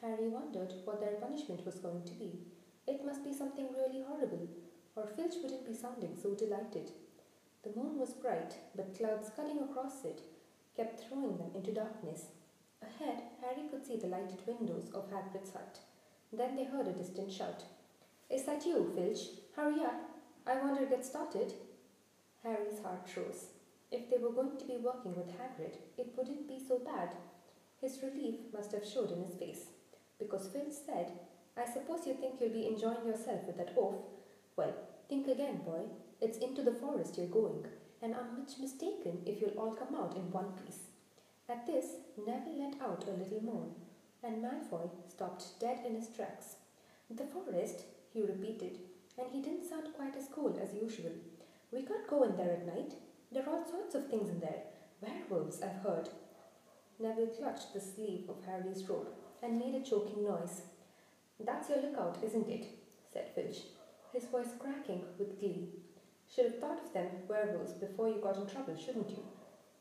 Harry 0.00 0.28
wondered 0.28 0.72
what 0.84 1.00
their 1.00 1.20
punishment 1.20 1.64
was 1.66 1.74
going 1.76 2.02
to 2.04 2.14
be. 2.14 2.40
It 2.86 3.04
must 3.04 3.22
be 3.22 3.34
something 3.34 3.68
really 3.76 4.02
horrible, 4.02 4.48
or 4.96 5.06
Filch 5.06 5.34
wouldn't 5.42 5.66
be 5.66 5.74
sounding 5.74 6.16
so 6.16 6.34
delighted. 6.34 6.90
The 7.62 7.76
moon 7.76 7.98
was 7.98 8.14
bright, 8.14 8.54
but 8.74 8.96
clouds 8.96 9.30
cutting 9.36 9.58
across 9.60 10.04
it 10.04 10.22
kept 10.76 11.00
throwing 11.00 11.36
them 11.36 11.50
into 11.54 11.72
darkness. 11.72 12.26
Ahead, 12.80 13.22
Harry 13.42 13.68
could 13.70 13.84
see 13.84 13.96
the 13.96 14.06
lighted 14.06 14.40
windows 14.46 14.90
of 14.94 15.10
Hagrid's 15.10 15.52
hut. 15.52 15.78
Then 16.32 16.56
they 16.56 16.64
heard 16.64 16.88
a 16.88 16.92
distant 16.92 17.30
shout. 17.30 17.64
Is 18.30 18.44
that 18.44 18.64
you, 18.64 18.90
Filch? 18.94 19.20
Hurry 19.54 19.84
up. 19.84 20.00
I 20.46 20.54
want 20.54 20.80
to 20.80 20.86
get 20.86 21.04
started. 21.04 21.52
Harry's 22.42 22.80
heart 22.82 23.08
rose. 23.14 23.48
If 23.90 24.08
they 24.08 24.16
were 24.16 24.32
going 24.32 24.56
to 24.56 24.64
be 24.64 24.78
working 24.78 25.14
with 25.14 25.36
Hagrid, 25.36 25.76
it 25.98 26.14
wouldn't 26.16 26.48
be 26.48 26.58
so 26.66 26.78
bad. 26.78 27.14
His 27.80 28.02
relief 28.02 28.36
must 28.52 28.72
have 28.72 28.86
showed 28.86 29.10
in 29.10 29.24
his 29.24 29.34
face, 29.34 29.66
because 30.18 30.48
Filch 30.48 30.72
said, 30.86 31.12
I 31.56 31.64
suppose 31.64 32.06
you 32.06 32.14
think 32.14 32.40
you'll 32.40 32.50
be 32.50 32.66
enjoying 32.66 33.06
yourself 33.06 33.44
with 33.46 33.56
that 33.56 33.74
oaf. 33.76 33.94
Well, 34.56 34.74
think 35.08 35.28
again, 35.28 35.62
boy. 35.64 35.82
It's 36.20 36.38
into 36.38 36.62
the 36.62 36.74
forest 36.74 37.16
you're 37.16 37.26
going, 37.26 37.64
and 38.02 38.14
I'm 38.14 38.38
much 38.38 38.58
mistaken 38.60 39.22
if 39.24 39.40
you'll 39.40 39.58
all 39.58 39.74
come 39.74 39.94
out 39.94 40.14
in 40.14 40.30
one 40.30 40.52
piece. 40.64 40.80
At 41.48 41.66
this, 41.66 41.86
Neville 42.18 42.58
let 42.58 42.80
out 42.82 43.04
a 43.08 43.12
little 43.12 43.42
moan, 43.42 43.74
and 44.22 44.44
Malfoy 44.44 44.90
stopped 45.08 45.58
dead 45.58 45.80
in 45.86 45.94
his 45.94 46.08
tracks. 46.08 46.56
The 47.10 47.24
forest, 47.24 47.84
he 48.12 48.20
repeated, 48.20 48.78
and 49.18 49.28
he 49.32 49.40
didn't 49.40 49.68
sound 49.68 49.88
quite 49.96 50.16
as 50.16 50.28
cool 50.32 50.58
as 50.62 50.74
usual. 50.74 51.12
We 51.72 51.82
can't 51.82 52.06
go 52.06 52.22
in 52.24 52.36
there 52.36 52.52
at 52.52 52.66
night. 52.66 52.94
There 53.32 53.42
are 53.42 53.50
all 53.50 53.64
sorts 53.64 53.94
of 53.94 54.08
things 54.08 54.28
in 54.28 54.40
there. 54.40 54.62
Werewolves, 55.00 55.62
I've 55.62 55.82
heard. 55.82 56.10
Neville 57.00 57.28
clutched 57.28 57.72
the 57.72 57.80
sleeve 57.80 58.28
of 58.28 58.44
Harry's 58.44 58.86
robe 58.86 59.08
and 59.42 59.58
made 59.58 59.74
a 59.74 59.80
choking 59.80 60.22
noise. 60.22 60.62
That's 61.42 61.70
your 61.70 61.80
lookout, 61.80 62.18
isn't 62.22 62.48
it? 62.48 62.66
said 63.10 63.30
Filch, 63.34 63.62
his 64.12 64.24
voice 64.26 64.52
cracking 64.58 65.04
with 65.18 65.40
glee. 65.40 65.70
Should 66.28 66.44
have 66.44 66.58
thought 66.58 66.84
of 66.84 66.92
them 66.92 67.08
werewolves 67.26 67.72
before 67.72 68.08
you 68.08 68.20
got 68.20 68.36
in 68.36 68.46
trouble, 68.46 68.76
shouldn't 68.76 69.08
you? 69.08 69.24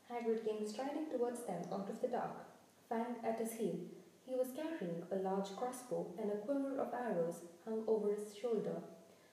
Hagrid 0.10 0.46
came 0.46 0.66
striding 0.66 1.08
towards 1.12 1.44
them 1.44 1.62
out 1.74 1.90
of 1.90 2.02
the 2.02 2.08
dark, 2.08 2.38
Fang 2.88 3.18
at 3.24 3.38
his 3.38 3.52
heel. 3.52 3.76
He 4.26 4.36
was 4.36 4.56
carrying 4.56 5.04
a 5.12 5.18
large 5.18 5.56
crossbow 5.58 6.08
and 6.18 6.32
a 6.32 6.38
quiver 6.38 6.80
of 6.80 6.94
arrows 6.94 7.42
hung 7.66 7.84
over 7.86 8.10
his 8.10 8.34
shoulder. 8.36 8.82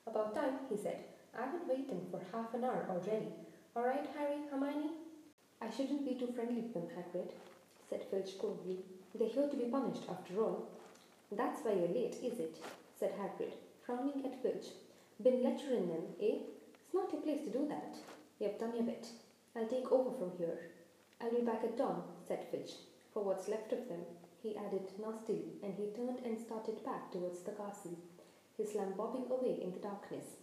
About 0.07 0.35
time, 0.35 0.59
he 0.69 0.77
said. 0.77 1.05
I've 1.39 1.53
been 1.53 1.69
waiting 1.69 2.07
for 2.11 2.21
half 2.33 2.53
an 2.53 2.65
hour 2.65 2.87
already. 2.91 3.29
All 3.75 3.85
right, 3.85 4.07
Harry, 4.19 4.39
Hermione? 4.51 4.91
I 5.61 5.71
shouldn't 5.71 6.05
be 6.05 6.15
too 6.15 6.33
friendly 6.35 6.63
with 6.63 6.75
them, 6.75 6.89
Hagrid, 6.97 7.31
said 7.89 8.05
Filch 8.11 8.39
coldly. 8.39 8.79
They're 9.15 9.29
here 9.29 9.49
to 9.49 9.57
be 9.57 9.65
punished, 9.65 10.03
after 10.09 10.43
all. 10.43 10.69
That's 11.33 11.63
why 11.63 11.73
you're 11.73 11.89
late, 11.89 12.17
is 12.23 12.39
it? 12.39 12.59
said 12.99 13.13
Hagrid, 13.19 13.55
frowning 13.85 14.25
at 14.25 14.43
Filch. 14.43 14.67
Been 15.23 15.43
lecturing 15.43 15.89
them, 15.89 16.05
eh? 16.21 16.39
It's 16.75 16.95
not 16.95 17.13
your 17.13 17.23
place 17.23 17.43
to 17.45 17.51
do 17.51 17.67
that. 17.69 17.97
You've 18.39 18.59
done 18.59 18.75
your 18.75 18.85
bit. 18.85 19.09
I'll 19.55 19.67
take 19.67 19.91
over 19.91 20.11
from 20.17 20.33
here. 20.39 20.73
I'll 21.21 21.31
be 21.31 21.41
back 21.41 21.65
at 21.65 21.79
dawn, 21.79 22.03
said 22.27 22.47
Filch. 22.51 22.73
For 23.13 23.23
what's 23.25 23.49
left 23.49 23.73
of 23.73 23.89
them, 23.89 24.05
he 24.43 24.57
added 24.57 24.93
nastily, 25.01 25.59
and 25.63 25.75
he 25.75 25.91
turned 25.97 26.21
and 26.25 26.39
started 26.39 26.85
back 26.85 27.11
towards 27.11 27.41
the 27.41 27.53
castle, 27.53 27.99
his 28.57 28.75
lamp 28.75 28.97
bobbing 28.97 29.25
away 29.31 29.59
in 29.63 29.73
the 29.73 29.79
darkness. 29.81 30.37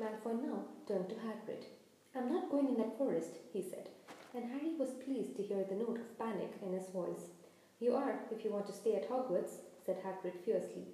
Malfoy 0.00 0.42
now 0.42 0.64
turned 0.88 1.08
to 1.08 1.14
Hagrid. 1.14 1.64
I'm 2.14 2.32
not 2.32 2.50
going 2.50 2.68
in 2.68 2.76
that 2.78 2.98
forest, 2.98 3.38
he 3.52 3.62
said, 3.62 3.88
and 4.34 4.44
Harry 4.44 4.74
was 4.78 4.90
pleased 5.04 5.36
to 5.36 5.42
hear 5.42 5.64
the 5.64 5.74
note 5.74 5.98
of 5.98 6.18
panic 6.18 6.52
in 6.64 6.72
his 6.72 6.88
voice. 6.88 7.28
You 7.80 7.94
are, 7.94 8.20
if 8.30 8.44
you 8.44 8.50
want 8.50 8.66
to 8.66 8.72
stay 8.72 8.94
at 8.94 9.08
Hogwarts, 9.08 9.56
said 9.84 9.98
Hagrid 10.02 10.38
fiercely. 10.44 10.86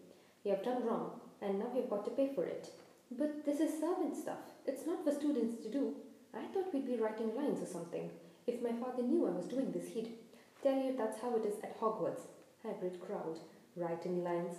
You 0.45 0.53
have 0.53 0.65
done 0.65 0.85
wrong, 0.85 1.21
and 1.41 1.59
now 1.59 1.71
you've 1.75 1.91
got 1.91 2.05
to 2.05 2.11
pay 2.11 2.31
for 2.35 2.45
it. 2.45 2.71
But 3.11 3.45
this 3.45 3.61
is 3.61 3.81
servant 3.81 4.17
stuff. 4.17 4.39
It's 4.67 4.87
not 4.87 5.05
for 5.05 5.13
students 5.13 5.63
to 5.63 5.71
do. 5.71 5.95
I 6.35 6.45
thought 6.47 6.73
we'd 6.73 6.87
be 6.87 6.97
writing 6.97 7.35
lines 7.37 7.63
or 7.63 7.67
something. 7.67 8.11
If 8.47 8.63
my 8.63 8.73
father 8.73 9.03
knew 9.03 9.27
I 9.27 9.31
was 9.31 9.47
doing 9.47 9.73
this, 9.73 9.89
he'd 9.89 10.15
tell 10.63 10.77
you 10.77 10.95
that's 10.97 11.21
how 11.21 11.37
it 11.37 11.45
is 11.45 11.59
at 11.63 11.79
Hogwarts. 11.79 12.23
Hagrid 12.67 12.99
growled. 13.01 13.41
Writing 13.77 14.25
lines. 14.25 14.57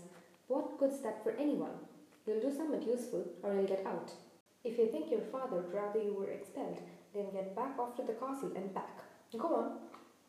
What 0.48 0.80
good's 0.80 1.02
that 1.02 1.22
for 1.24 1.32
anyone? 1.32 1.78
You'll 2.26 2.42
do 2.42 2.56
something 2.56 2.82
useful, 2.82 3.26
or 3.44 3.54
you'll 3.54 3.66
get 3.66 3.86
out. 3.86 4.12
If 4.64 4.78
you 4.78 4.88
think 4.88 5.12
your 5.12 5.22
father 5.22 5.58
would 5.58 5.74
rather 5.74 6.02
you 6.02 6.14
were 6.14 6.30
expelled, 6.30 6.80
then 7.14 7.32
get 7.32 7.56
back 7.56 7.78
off 7.80 7.96
to 7.96 8.04
the 8.04 8.14
castle 8.14 8.52
and 8.56 8.74
back. 8.74 9.04
Go 9.38 9.56
on. 9.56 9.72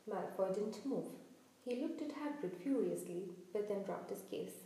Malfoy 0.09 0.55
didn't 0.55 0.85
move. 0.87 1.09
He 1.65 1.81
looked 1.81 2.03
at 2.03 2.15
Hagrid 2.15 2.57
furiously, 2.63 3.25
but 3.53 3.69
then 3.69 3.83
dropped 3.83 4.11
his 4.11 4.23
gaze. 4.31 4.65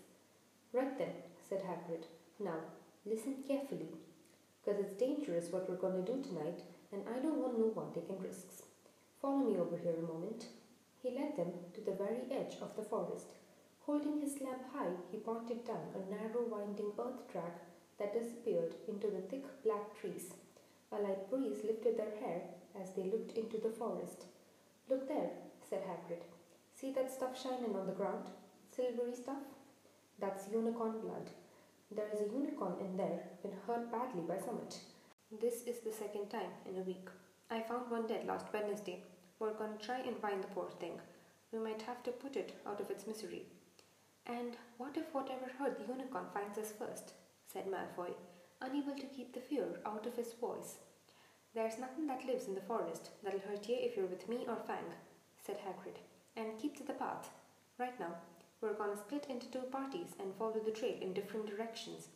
Right 0.72 0.96
then, 0.98 1.12
said 1.48 1.62
Hagrid. 1.62 2.04
Now, 2.38 2.58
listen 3.04 3.44
carefully, 3.46 3.88
because 4.64 4.80
it's 4.80 4.98
dangerous 4.98 5.50
what 5.50 5.68
we're 5.68 5.76
going 5.76 6.04
to 6.04 6.12
do 6.12 6.22
tonight, 6.22 6.62
and 6.92 7.02
I 7.08 7.18
don't 7.20 7.38
want 7.38 7.58
no 7.58 7.66
one 7.66 7.92
taking 7.92 8.20
risks. 8.20 8.62
Follow 9.20 9.38
me 9.38 9.58
over 9.58 9.76
here 9.76 9.96
a 9.98 10.12
moment. 10.12 10.46
He 11.02 11.10
led 11.10 11.36
them 11.36 11.52
to 11.74 11.80
the 11.80 11.96
very 11.96 12.22
edge 12.30 12.56
of 12.62 12.74
the 12.76 12.82
forest. 12.82 13.26
Holding 13.86 14.20
his 14.20 14.40
lamp 14.40 14.62
high, 14.72 14.94
he 15.10 15.18
pointed 15.18 15.64
down 15.66 15.92
a 15.94 16.10
narrow, 16.10 16.44
winding 16.48 16.92
earth 16.98 17.28
track 17.30 17.60
that 17.98 18.14
disappeared 18.14 18.74
into 18.88 19.08
the 19.08 19.20
thick 19.20 19.44
black 19.62 20.00
trees. 20.00 20.32
A 20.92 20.96
light 20.96 21.28
breeze 21.30 21.64
lifted 21.64 21.96
their 21.96 22.14
hair 22.20 22.42
as 22.80 22.90
they 22.92 23.04
looked 23.04 23.36
into 23.36 23.58
the 23.58 23.70
forest. 23.70 24.24
Look 24.88 25.08
there, 25.08 25.30
said 25.68 25.82
Hagrid. 25.82 26.22
See 26.72 26.92
that 26.92 27.10
stuff 27.10 27.40
shining 27.40 27.76
on 27.76 27.86
the 27.86 27.92
ground? 27.92 28.26
Silvery 28.74 29.14
stuff? 29.14 29.42
That's 30.18 30.50
unicorn 30.52 31.00
blood. 31.00 31.30
There 31.90 32.08
is 32.12 32.20
a 32.20 32.32
unicorn 32.32 32.74
in 32.80 32.96
there, 32.96 33.20
been 33.42 33.52
hurt 33.66 33.90
badly 33.90 34.22
by 34.22 34.38
Summit. 34.38 34.78
This 35.40 35.62
is 35.62 35.80
the 35.80 35.92
second 35.92 36.28
time 36.28 36.50
in 36.68 36.76
a 36.76 36.84
week. 36.84 37.08
I 37.50 37.60
found 37.60 37.90
one 37.90 38.06
dead 38.06 38.26
last 38.26 38.46
Wednesday. 38.52 39.02
We're 39.38 39.52
to 39.52 39.84
try 39.84 39.98
and 40.00 40.16
find 40.16 40.42
the 40.42 40.48
poor 40.48 40.70
thing. 40.80 41.00
We 41.52 41.58
might 41.58 41.82
have 41.82 42.02
to 42.04 42.10
put 42.10 42.36
it 42.36 42.58
out 42.66 42.80
of 42.80 42.90
its 42.90 43.06
misery. 43.06 43.46
And 44.26 44.56
what 44.78 44.96
if 44.96 45.12
whatever 45.12 45.46
hurt 45.58 45.78
the 45.78 45.92
unicorn 45.92 46.26
finds 46.32 46.58
us 46.58 46.72
first? 46.72 47.12
said 47.46 47.66
Malfoy, 47.66 48.14
unable 48.64 48.94
to 48.94 49.06
keep 49.06 49.32
the 49.32 49.40
fear 49.40 49.80
out 49.86 50.06
of 50.06 50.16
his 50.16 50.32
voice. 50.32 50.78
There's 51.54 51.78
nothing 51.78 52.06
that 52.08 52.26
lives 52.26 52.48
in 52.48 52.54
the 52.54 52.60
forest 52.60 53.10
that'll 53.22 53.40
hurt 53.40 53.68
you 53.68 53.76
if 53.78 53.96
you're 53.96 54.06
with 54.06 54.28
me 54.28 54.44
or 54.48 54.56
Fang, 54.66 54.90
said 55.44 55.58
Hagrid, 55.58 55.98
and 56.36 56.58
keep 56.58 56.76
to 56.76 56.82
the 56.82 56.94
path. 56.94 57.30
Right 57.78 57.98
now, 58.00 58.14
we're 58.60 58.74
gonna 58.74 58.96
split 58.96 59.26
into 59.28 59.46
two 59.50 59.66
parties 59.70 60.14
and 60.18 60.34
follow 60.34 60.60
the 60.64 60.70
trail 60.70 60.96
in 61.00 61.12
different 61.12 61.46
directions. 61.46 62.08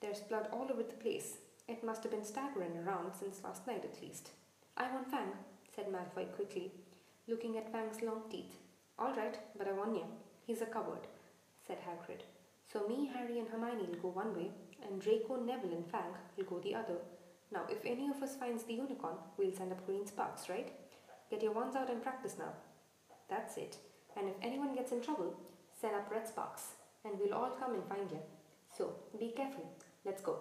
There's 0.00 0.20
blood 0.20 0.48
all 0.52 0.68
over 0.70 0.82
the 0.82 1.02
place. 1.02 1.38
It 1.66 1.84
must 1.84 2.02
have 2.04 2.12
been 2.12 2.24
staggering 2.24 2.78
around 2.78 3.12
since 3.14 3.42
last 3.42 3.66
night 3.66 3.84
at 3.84 4.00
least. 4.00 4.30
I 4.76 4.90
want 4.92 5.10
Fang, 5.10 5.32
said 5.74 5.86
Malfoy 5.92 6.32
quickly, 6.34 6.72
looking 7.26 7.58
at 7.58 7.70
Fang's 7.72 8.00
long 8.00 8.22
teeth. 8.30 8.56
All 8.98 9.14
right, 9.14 9.38
but 9.56 9.68
I 9.68 9.72
warn 9.72 9.94
you, 9.94 10.04
he's 10.46 10.62
a 10.62 10.66
coward, 10.66 11.06
said 11.66 11.78
Hagrid. 11.78 12.22
So 12.72 12.86
me, 12.86 13.10
Harry, 13.14 13.38
and 13.38 13.48
Hermione 13.48 13.86
will 13.86 14.00
go 14.00 14.08
one 14.08 14.34
way, 14.34 14.50
and 14.86 15.00
Draco, 15.00 15.36
Neville, 15.36 15.72
and 15.72 15.86
Fang 15.90 16.14
will 16.36 16.44
go 16.44 16.58
the 16.58 16.74
other. 16.74 16.96
Now, 17.50 17.62
if 17.68 17.84
any 17.84 18.08
of 18.08 18.22
us 18.22 18.36
finds 18.36 18.64
the 18.64 18.74
unicorn, 18.74 19.16
we'll 19.36 19.54
send 19.54 19.72
up 19.72 19.86
green 19.86 20.06
sparks, 20.06 20.48
right? 20.48 20.72
Get 21.30 21.42
your 21.42 21.52
wands 21.52 21.76
out 21.76 21.90
and 21.90 22.02
practice 22.02 22.36
now. 22.38 22.52
That's 23.28 23.56
it. 23.56 23.76
And 24.16 24.28
if 24.28 24.34
anyone 24.42 24.74
gets 24.74 24.92
in 24.92 25.00
trouble, 25.00 25.34
send 25.80 25.94
up 25.94 26.10
red 26.10 26.26
sparks, 26.26 26.72
and 27.04 27.18
we'll 27.18 27.34
all 27.34 27.50
come 27.50 27.74
and 27.74 27.84
find 27.84 28.10
you. 28.10 28.20
So, 28.76 28.94
be 29.18 29.32
careful. 29.36 29.70
Let's 30.04 30.22
go. 30.22 30.38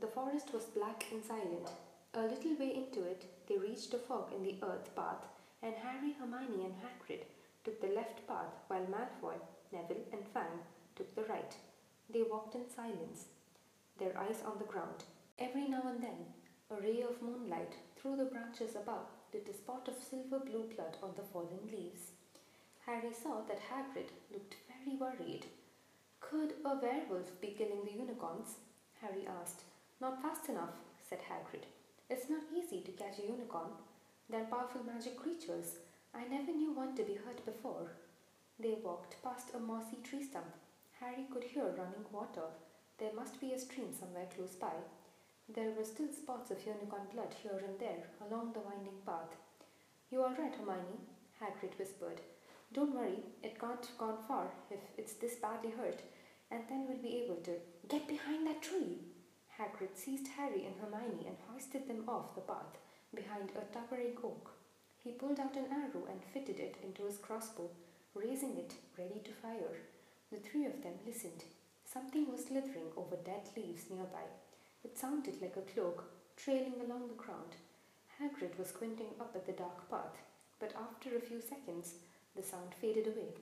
The 0.00 0.06
forest 0.06 0.52
was 0.52 0.64
black 0.64 1.04
and 1.12 1.24
silent. 1.24 1.70
A 2.14 2.22
little 2.22 2.56
way 2.58 2.74
into 2.74 3.04
it, 3.04 3.24
they 3.48 3.56
reached 3.56 3.94
a 3.94 3.98
fork 3.98 4.32
in 4.34 4.42
the 4.42 4.56
earth 4.62 4.94
path, 4.94 5.24
and 5.62 5.74
Harry, 5.74 6.14
Hermione, 6.18 6.64
and 6.64 6.74
Hagrid 6.82 7.22
took 7.64 7.80
the 7.80 7.94
left 7.94 8.26
path, 8.26 8.52
while 8.68 8.86
Malfoy, 8.86 9.36
Neville, 9.72 10.04
and 10.12 10.26
Fang 10.34 10.60
took 10.96 11.14
the 11.14 11.22
right. 11.24 11.54
They 12.12 12.22
walked 12.22 12.54
in 12.54 12.68
silence, 12.68 13.26
their 13.98 14.18
eyes 14.18 14.42
on 14.44 14.58
the 14.58 14.64
ground. 14.64 15.04
Every 15.38 15.68
now 15.68 15.82
and 15.86 16.02
then, 16.02 16.26
a 16.70 16.80
ray 16.80 17.02
of 17.02 17.22
moonlight 17.22 17.74
through 17.96 18.16
the 18.16 18.24
branches 18.24 18.76
above 18.76 19.06
lit 19.32 19.48
a 19.48 19.54
spot 19.54 19.88
of 19.88 19.94
silver 19.94 20.38
blue 20.38 20.68
blood 20.74 20.96
on 21.02 21.10
the 21.16 21.22
fallen 21.22 21.68
leaves. 21.70 22.12
Harry 22.86 23.12
saw 23.12 23.42
that 23.42 23.60
Hagrid 23.70 24.10
looked 24.32 24.56
very 24.68 24.96
worried. 24.96 25.46
Could 26.20 26.54
a 26.64 26.76
werewolf 26.76 27.40
be 27.40 27.48
killing 27.48 27.84
the 27.84 27.92
unicorns? 27.92 28.56
Harry 29.00 29.26
asked. 29.26 29.62
Not 30.00 30.20
fast 30.20 30.48
enough, 30.48 30.74
said 31.08 31.20
Hagrid. 31.20 31.64
It's 32.10 32.28
not 32.28 32.42
easy 32.54 32.80
to 32.82 32.92
catch 32.92 33.18
a 33.18 33.26
unicorn. 33.26 33.70
They're 34.28 34.44
powerful 34.44 34.82
magic 34.82 35.16
creatures. 35.16 35.76
I 36.14 36.24
never 36.24 36.52
knew 36.52 36.72
one 36.72 36.94
to 36.96 37.04
be 37.04 37.14
hurt 37.14 37.44
before. 37.44 37.92
They 38.58 38.76
walked 38.82 39.22
past 39.22 39.54
a 39.54 39.58
mossy 39.58 39.98
tree 40.02 40.24
stump. 40.24 40.52
Harry 41.00 41.26
could 41.32 41.44
hear 41.44 41.64
running 41.64 42.04
water. 42.10 42.48
There 43.02 43.12
must 43.16 43.40
be 43.40 43.52
a 43.52 43.58
stream 43.58 43.92
somewhere 43.92 44.28
close 44.32 44.54
by. 44.54 44.78
There 45.52 45.72
were 45.76 45.82
still 45.82 46.12
spots 46.12 46.52
of 46.52 46.64
unicorn 46.64 47.08
blood 47.12 47.34
here 47.42 47.60
and 47.66 47.76
there 47.80 48.04
along 48.24 48.52
the 48.52 48.60
winding 48.60 49.02
path. 49.04 49.34
You 50.08 50.22
all 50.22 50.36
right, 50.38 50.54
Hermione? 50.54 51.02
Hagrid 51.40 51.76
whispered. 51.80 52.20
Don't 52.72 52.94
worry, 52.94 53.24
it 53.42 53.58
can't 53.58 53.84
have 53.84 53.98
gone 53.98 54.18
far 54.28 54.52
if 54.70 54.78
it's 54.96 55.14
this 55.14 55.34
badly 55.34 55.72
hurt, 55.72 56.00
and 56.52 56.62
then 56.68 56.86
we'll 56.86 57.02
be 57.02 57.24
able 57.24 57.42
to 57.42 57.58
get 57.88 58.06
behind 58.06 58.46
that 58.46 58.62
tree. 58.62 58.98
Hagrid 59.58 59.96
seized 59.96 60.28
Harry 60.36 60.64
and 60.64 60.76
Hermione 60.78 61.26
and 61.26 61.36
hoisted 61.50 61.88
them 61.88 62.04
off 62.06 62.36
the 62.36 62.42
path 62.42 62.78
behind 63.12 63.50
a 63.56 63.64
towering 63.74 64.16
oak. 64.22 64.52
He 65.02 65.10
pulled 65.10 65.40
out 65.40 65.56
an 65.56 65.72
arrow 65.72 66.06
and 66.08 66.22
fitted 66.32 66.60
it 66.60 66.76
into 66.84 67.06
his 67.06 67.18
crossbow, 67.18 67.68
raising 68.14 68.56
it 68.58 68.74
ready 68.96 69.20
to 69.24 69.32
fire. 69.32 69.82
The 70.30 70.38
three 70.38 70.66
of 70.66 70.84
them 70.84 70.94
listened. 71.04 71.42
Something 71.92 72.30
was 72.32 72.46
slithering 72.46 72.90
over 72.96 73.16
dead 73.16 73.50
leaves 73.54 73.90
nearby. 73.90 74.24
It 74.82 74.96
sounded 74.96 75.42
like 75.42 75.56
a 75.58 75.72
cloak 75.72 76.04
trailing 76.36 76.80
along 76.80 77.08
the 77.08 77.22
ground. 77.22 77.56
Hagrid 78.18 78.58
was 78.58 78.68
squinting 78.68 79.12
up 79.20 79.32
at 79.34 79.44
the 79.44 79.52
dark 79.52 79.90
path, 79.90 80.16
but 80.58 80.72
after 80.74 81.14
a 81.14 81.20
few 81.20 81.42
seconds, 81.42 81.96
the 82.34 82.42
sound 82.42 82.72
faded 82.80 83.08
away. 83.08 83.34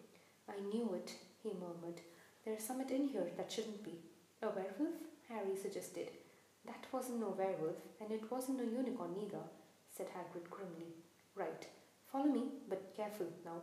I 0.49 0.59
knew 0.61 0.95
it, 0.95 1.15
he 1.45 1.51
murmured. 1.53 2.01
There's 2.45 2.65
something 2.65 2.91
in 2.91 3.09
here 3.09 3.29
that 3.37 3.53
shouldn't 3.53 3.85
be. 3.85 4.01
A 4.43 4.49
werewolf? 4.49 4.99
Harry 5.29 5.55
suggested. 5.55 6.11
That 6.67 6.87
wasn't 6.91 7.21
no 7.21 7.31
werewolf, 7.39 7.79
and 8.01 8.11
it 8.11 8.33
wasn't 8.33 8.59
no 8.59 8.65
unicorn 8.65 9.15
either, 9.23 9.45
said 9.97 10.09
Hagrid 10.09 10.51
grimly. 10.51 10.97
Right. 11.37 11.69
Follow 12.11 12.27
me, 12.27 12.49
but 12.69 12.97
careful 12.97 13.27
now. 13.45 13.63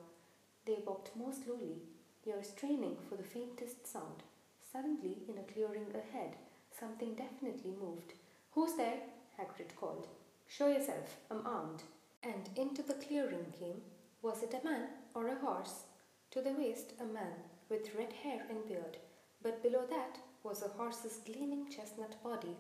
They 0.65 0.77
walked 0.85 1.13
more 1.13 1.33
slowly, 1.33 1.81
ears 2.25 2.51
straining 2.55 2.95
for 3.09 3.15
the 3.17 3.23
faintest 3.23 3.85
sound. 3.85 4.23
Suddenly, 4.71 5.17
in 5.29 5.37
a 5.37 5.51
clearing 5.53 5.87
ahead, 5.95 6.35
something 6.77 7.15
definitely 7.15 7.71
moved. 7.79 8.13
Who's 8.51 8.75
there? 8.75 8.99
Hagrid 9.39 9.75
called. 9.75 10.07
Show 10.47 10.67
yourself, 10.67 11.17
I'm 11.31 11.45
armed. 11.45 11.83
And 12.23 12.49
into 12.55 12.81
the 12.83 12.95
clearing 12.95 13.45
came, 13.57 13.81
was 14.21 14.43
it 14.43 14.53
a 14.53 14.65
man 14.65 14.87
or 15.13 15.27
a 15.27 15.35
horse? 15.35 15.83
To 16.31 16.41
the 16.41 16.51
waist, 16.51 16.93
a 16.99 17.05
man, 17.05 17.33
with 17.69 17.95
red 17.95 18.11
hair 18.11 18.45
and 18.49 18.67
beard, 18.67 18.97
but 19.41 19.63
below 19.63 19.85
that 19.89 20.17
was 20.43 20.61
a 20.63 20.67
horse's 20.67 21.19
gleaming 21.25 21.69
chestnut 21.69 22.21
body, 22.23 22.55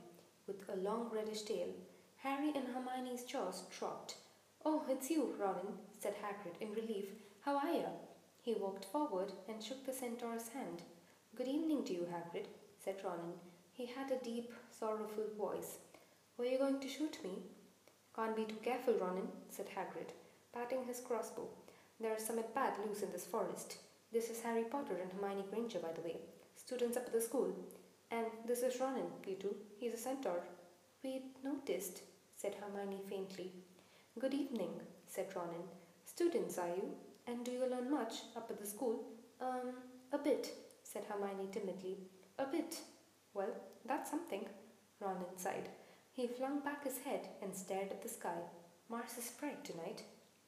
with 0.47 0.63
a 0.69 0.77
long 0.77 1.09
reddish 1.13 1.41
tail. 1.41 1.69
Harry 2.17 2.51
and 2.55 2.67
Hermione's 2.67 3.23
jaws 3.23 3.63
dropped. 3.77 4.15
Oh, 4.65 4.83
it's 4.89 5.09
you, 5.09 5.35
Ronan, 5.39 5.77
said 5.99 6.15
Hagrid 6.15 6.61
in 6.61 6.73
relief. 6.73 7.05
How 7.41 7.57
are 7.57 7.71
you? 7.71 7.87
He 8.41 8.53
walked 8.53 8.85
forward 8.85 9.33
and 9.49 9.61
shook 9.61 9.85
the 9.85 9.93
centaur's 9.93 10.49
hand. 10.49 10.83
Good 11.37 11.49
evening 11.49 11.83
to 11.83 11.93
you, 11.93 12.07
Hagrid, 12.11 12.47
said 12.83 12.95
Ronan. 13.03 13.33
He 13.71 13.85
had 13.85 14.09
a 14.09 14.23
deep, 14.23 14.51
sorrowful 14.71 15.25
voice. 15.37 15.77
Were 16.35 16.45
you 16.45 16.57
going 16.57 16.79
to 16.79 16.89
shoot 16.89 17.23
me? 17.23 17.43
Can't 18.15 18.35
be 18.35 18.45
too 18.45 18.57
careful, 18.63 18.95
Ronan, 18.95 19.27
said 19.47 19.67
Hagrid, 19.67 20.09
patting 20.51 20.83
his 20.83 20.99
crossbow. 20.99 21.47
There's 21.99 22.25
some 22.25 22.39
bad 22.55 22.73
loose 22.83 23.03
in 23.03 23.11
this 23.11 23.25
forest. 23.25 23.77
This 24.11 24.31
is 24.31 24.41
Harry 24.41 24.63
Potter 24.63 24.97
and 24.99 25.11
Hermione 25.11 25.45
Granger, 25.51 25.77
by 25.77 25.91
the 25.91 26.01
way, 26.01 26.15
students 26.55 26.97
up 26.97 27.05
at 27.05 27.13
the 27.13 27.21
school. 27.21 27.53
And 28.09 28.25
this 28.47 28.63
is 28.63 28.79
Ronan, 28.81 29.11
you 29.27 29.35
two. 29.35 29.55
He's 29.79 29.93
a 29.93 29.97
centaur. 29.97 30.41
We'd 31.03 31.21
noticed, 31.43 32.01
said 32.35 32.55
Hermione 32.55 33.01
faintly. 33.07 33.51
Good 34.17 34.33
evening, 34.33 34.71
said 35.05 35.27
Ronan. 35.35 35.69
Students, 36.03 36.57
are 36.57 36.69
you? 36.69 36.95
And 37.27 37.45
do 37.45 37.51
you 37.51 37.69
learn 37.69 37.91
much 37.91 38.23
up 38.35 38.49
at 38.49 38.59
the 38.59 38.65
school? 38.65 39.03
Um, 39.39 39.75
a 40.11 40.17
bit, 40.17 40.51
said 40.97 41.05
Hermione 41.09 41.49
timidly. 41.51 41.97
A 42.39 42.45
bit. 42.45 42.79
Well, 43.33 43.53
that's 43.85 44.09
something, 44.09 44.45
Ronan 44.99 45.37
sighed. 45.37 45.69
He 46.11 46.25
flung 46.27 46.61
back 46.61 46.83
his 46.83 46.97
head 46.99 47.27
and 47.41 47.55
stared 47.55 47.91
at 47.91 48.01
the 48.01 48.09
sky. 48.09 48.39
Mars 48.89 49.17
is 49.17 49.31
bright 49.39 49.63
tonight. 49.63 50.03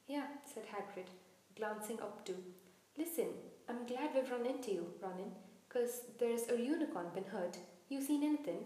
Yeah, 0.08 0.26
said 0.52 0.64
Hagrid, 0.66 1.06
glancing 1.56 2.00
up 2.00 2.24
too. 2.24 2.36
Listen, 2.98 3.28
I'm 3.68 3.86
glad 3.86 4.10
we've 4.14 4.30
run 4.30 4.44
into 4.46 4.72
you, 4.72 4.94
Ronan, 5.00 5.36
'cause 5.68 6.02
there's 6.18 6.48
a 6.48 6.60
unicorn 6.60 7.10
been 7.14 7.24
hurt. 7.24 7.58
You 7.88 8.00
seen 8.00 8.24
anything? 8.24 8.64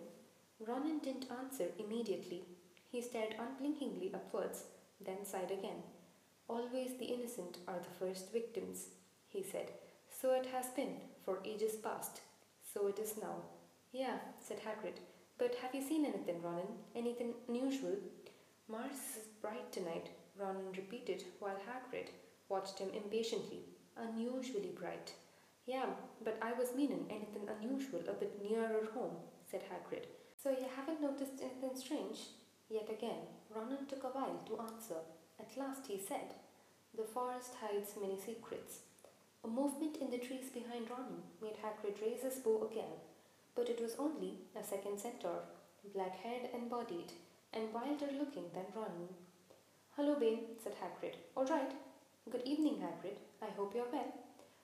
Ronan 0.60 1.00
didn't 1.00 1.30
answer 1.30 1.68
immediately. 1.78 2.44
He 2.90 3.02
stared 3.02 3.36
unblinkingly 3.38 4.14
upwards, 4.14 4.64
then 5.00 5.26
sighed 5.26 5.50
again. 5.50 5.82
Always 6.48 6.96
the 6.96 7.12
innocent 7.16 7.58
are 7.68 7.80
the 7.80 7.96
first 7.98 8.32
victims, 8.32 8.88
he 9.28 9.42
said. 9.42 9.72
So 10.08 10.30
it 10.32 10.46
has 10.46 10.68
been, 10.70 11.00
for 11.24 11.38
ages 11.44 11.76
past. 11.76 12.20
So 12.72 12.86
it 12.86 12.98
is 12.98 13.16
now. 13.20 13.36
Yeah, 13.92 14.18
said 14.40 14.58
Hagrid. 14.58 14.98
But 15.38 15.54
have 15.62 15.74
you 15.74 15.82
seen 15.82 16.04
anything, 16.04 16.42
Ronan? 16.42 16.66
Anything 16.94 17.34
unusual? 17.48 17.96
Mars 18.68 19.16
is 19.16 19.28
bright 19.42 19.70
tonight, 19.72 20.10
Ronan 20.38 20.72
repeated 20.76 21.24
while 21.38 21.56
Hagrid 21.56 22.08
watched 22.48 22.78
him 22.78 22.90
impatiently. 22.94 23.64
Unusually 23.96 24.72
bright. 24.78 25.12
Yeah, 25.66 25.86
but 26.22 26.38
I 26.42 26.52
was 26.52 26.74
meaning 26.74 27.06
anything 27.08 27.48
unusual 27.48 28.02
a 28.08 28.12
bit 28.12 28.42
nearer 28.42 28.86
home, 28.92 29.16
said 29.50 29.62
Hagrid. 29.62 30.04
So 30.42 30.50
you 30.50 30.66
haven't 30.76 31.00
noticed 31.00 31.40
anything 31.40 31.74
strange? 31.74 32.18
Yet 32.68 32.90
again, 32.90 33.22
Ronan 33.54 33.86
took 33.86 34.04
a 34.04 34.08
while 34.08 34.40
to 34.46 34.60
answer. 34.60 35.00
At 35.40 35.56
last 35.56 35.86
he 35.86 35.98
said, 35.98 36.34
The 36.96 37.04
forest 37.04 37.54
hides 37.60 37.94
many 38.00 38.18
secrets. 38.18 38.80
A 39.44 39.46
movement 39.46 39.98
in 40.00 40.10
the 40.10 40.16
trees 40.16 40.48
behind 40.48 40.88
Ronan 40.88 41.20
made 41.42 41.58
Hagrid 41.60 42.00
raise 42.00 42.22
his 42.22 42.36
bow 42.36 42.66
again, 42.70 42.96
but 43.54 43.68
it 43.68 43.78
was 43.78 43.94
only 43.98 44.38
a 44.58 44.64
second 44.64 44.98
centaur, 44.98 45.40
black-haired 45.94 46.48
and 46.54 46.70
bodied, 46.70 47.12
and 47.52 47.70
wilder 47.74 48.08
looking 48.18 48.48
than 48.54 48.64
Ronan. 48.74 49.08
Hello, 49.96 50.14
Bane, 50.18 50.56
said 50.62 50.72
Hagrid. 50.80 51.16
All 51.36 51.44
right. 51.44 51.72
Good 52.30 52.40
evening, 52.46 52.76
Hagrid. 52.76 53.18
I 53.42 53.50
hope 53.54 53.74
you're 53.74 53.92
well. 53.92 54.14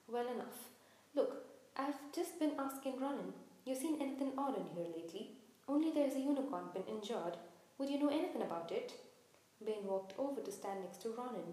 Well 0.09 0.27
enough. 0.29 0.71
Look, 1.15 1.45
I've 1.77 2.01
just 2.15 2.39
been 2.39 2.53
asking 2.59 2.99
Ronan, 2.99 3.35
you 3.67 3.75
seen 3.75 4.01
anything 4.01 4.33
odd 4.39 4.57
in 4.57 4.65
here 4.75 4.91
lately? 4.97 5.33
Only 5.69 5.91
there's 5.91 6.17
a 6.17 6.21
unicorn 6.21 6.71
been 6.73 6.89
injured. 6.89 7.37
Would 7.77 7.91
you 7.91 7.99
know 7.99 8.09
anything 8.09 8.41
about 8.41 8.73
it? 8.73 8.95
Bane 9.63 9.85
walked 9.85 10.19
over 10.19 10.41
to 10.41 10.51
stand 10.51 10.81
next 10.81 11.03
to 11.03 11.11
Ronan. 11.11 11.53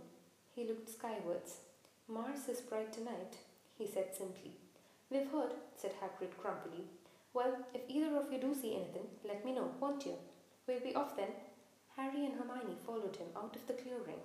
He 0.55 0.65
looked 0.65 0.89
skywards. 0.89 1.57
Mars 2.09 2.47
is 2.47 2.61
bright 2.61 2.93
tonight, 2.93 3.35
he 3.77 3.85
said 3.85 4.15
simply. 4.15 4.51
We've 5.09 5.29
heard, 5.29 5.51
said 5.75 5.91
Hagrid 5.99 6.37
grumpily. 6.41 6.85
Well, 7.33 7.57
if 7.73 7.81
either 7.89 8.15
of 8.15 8.31
you 8.31 8.39
do 8.39 8.55
see 8.55 8.75
anything, 8.75 9.07
let 9.27 9.43
me 9.43 9.51
know, 9.51 9.71
won't 9.81 10.05
you? 10.05 10.13
We'll 10.65 10.79
be 10.79 10.95
off 10.95 11.17
then. 11.17 11.35
Harry 11.97 12.25
and 12.25 12.35
Hermione 12.35 12.77
followed 12.85 13.17
him 13.17 13.27
out 13.35 13.57
of 13.57 13.67
the 13.67 13.73
clearing, 13.73 14.23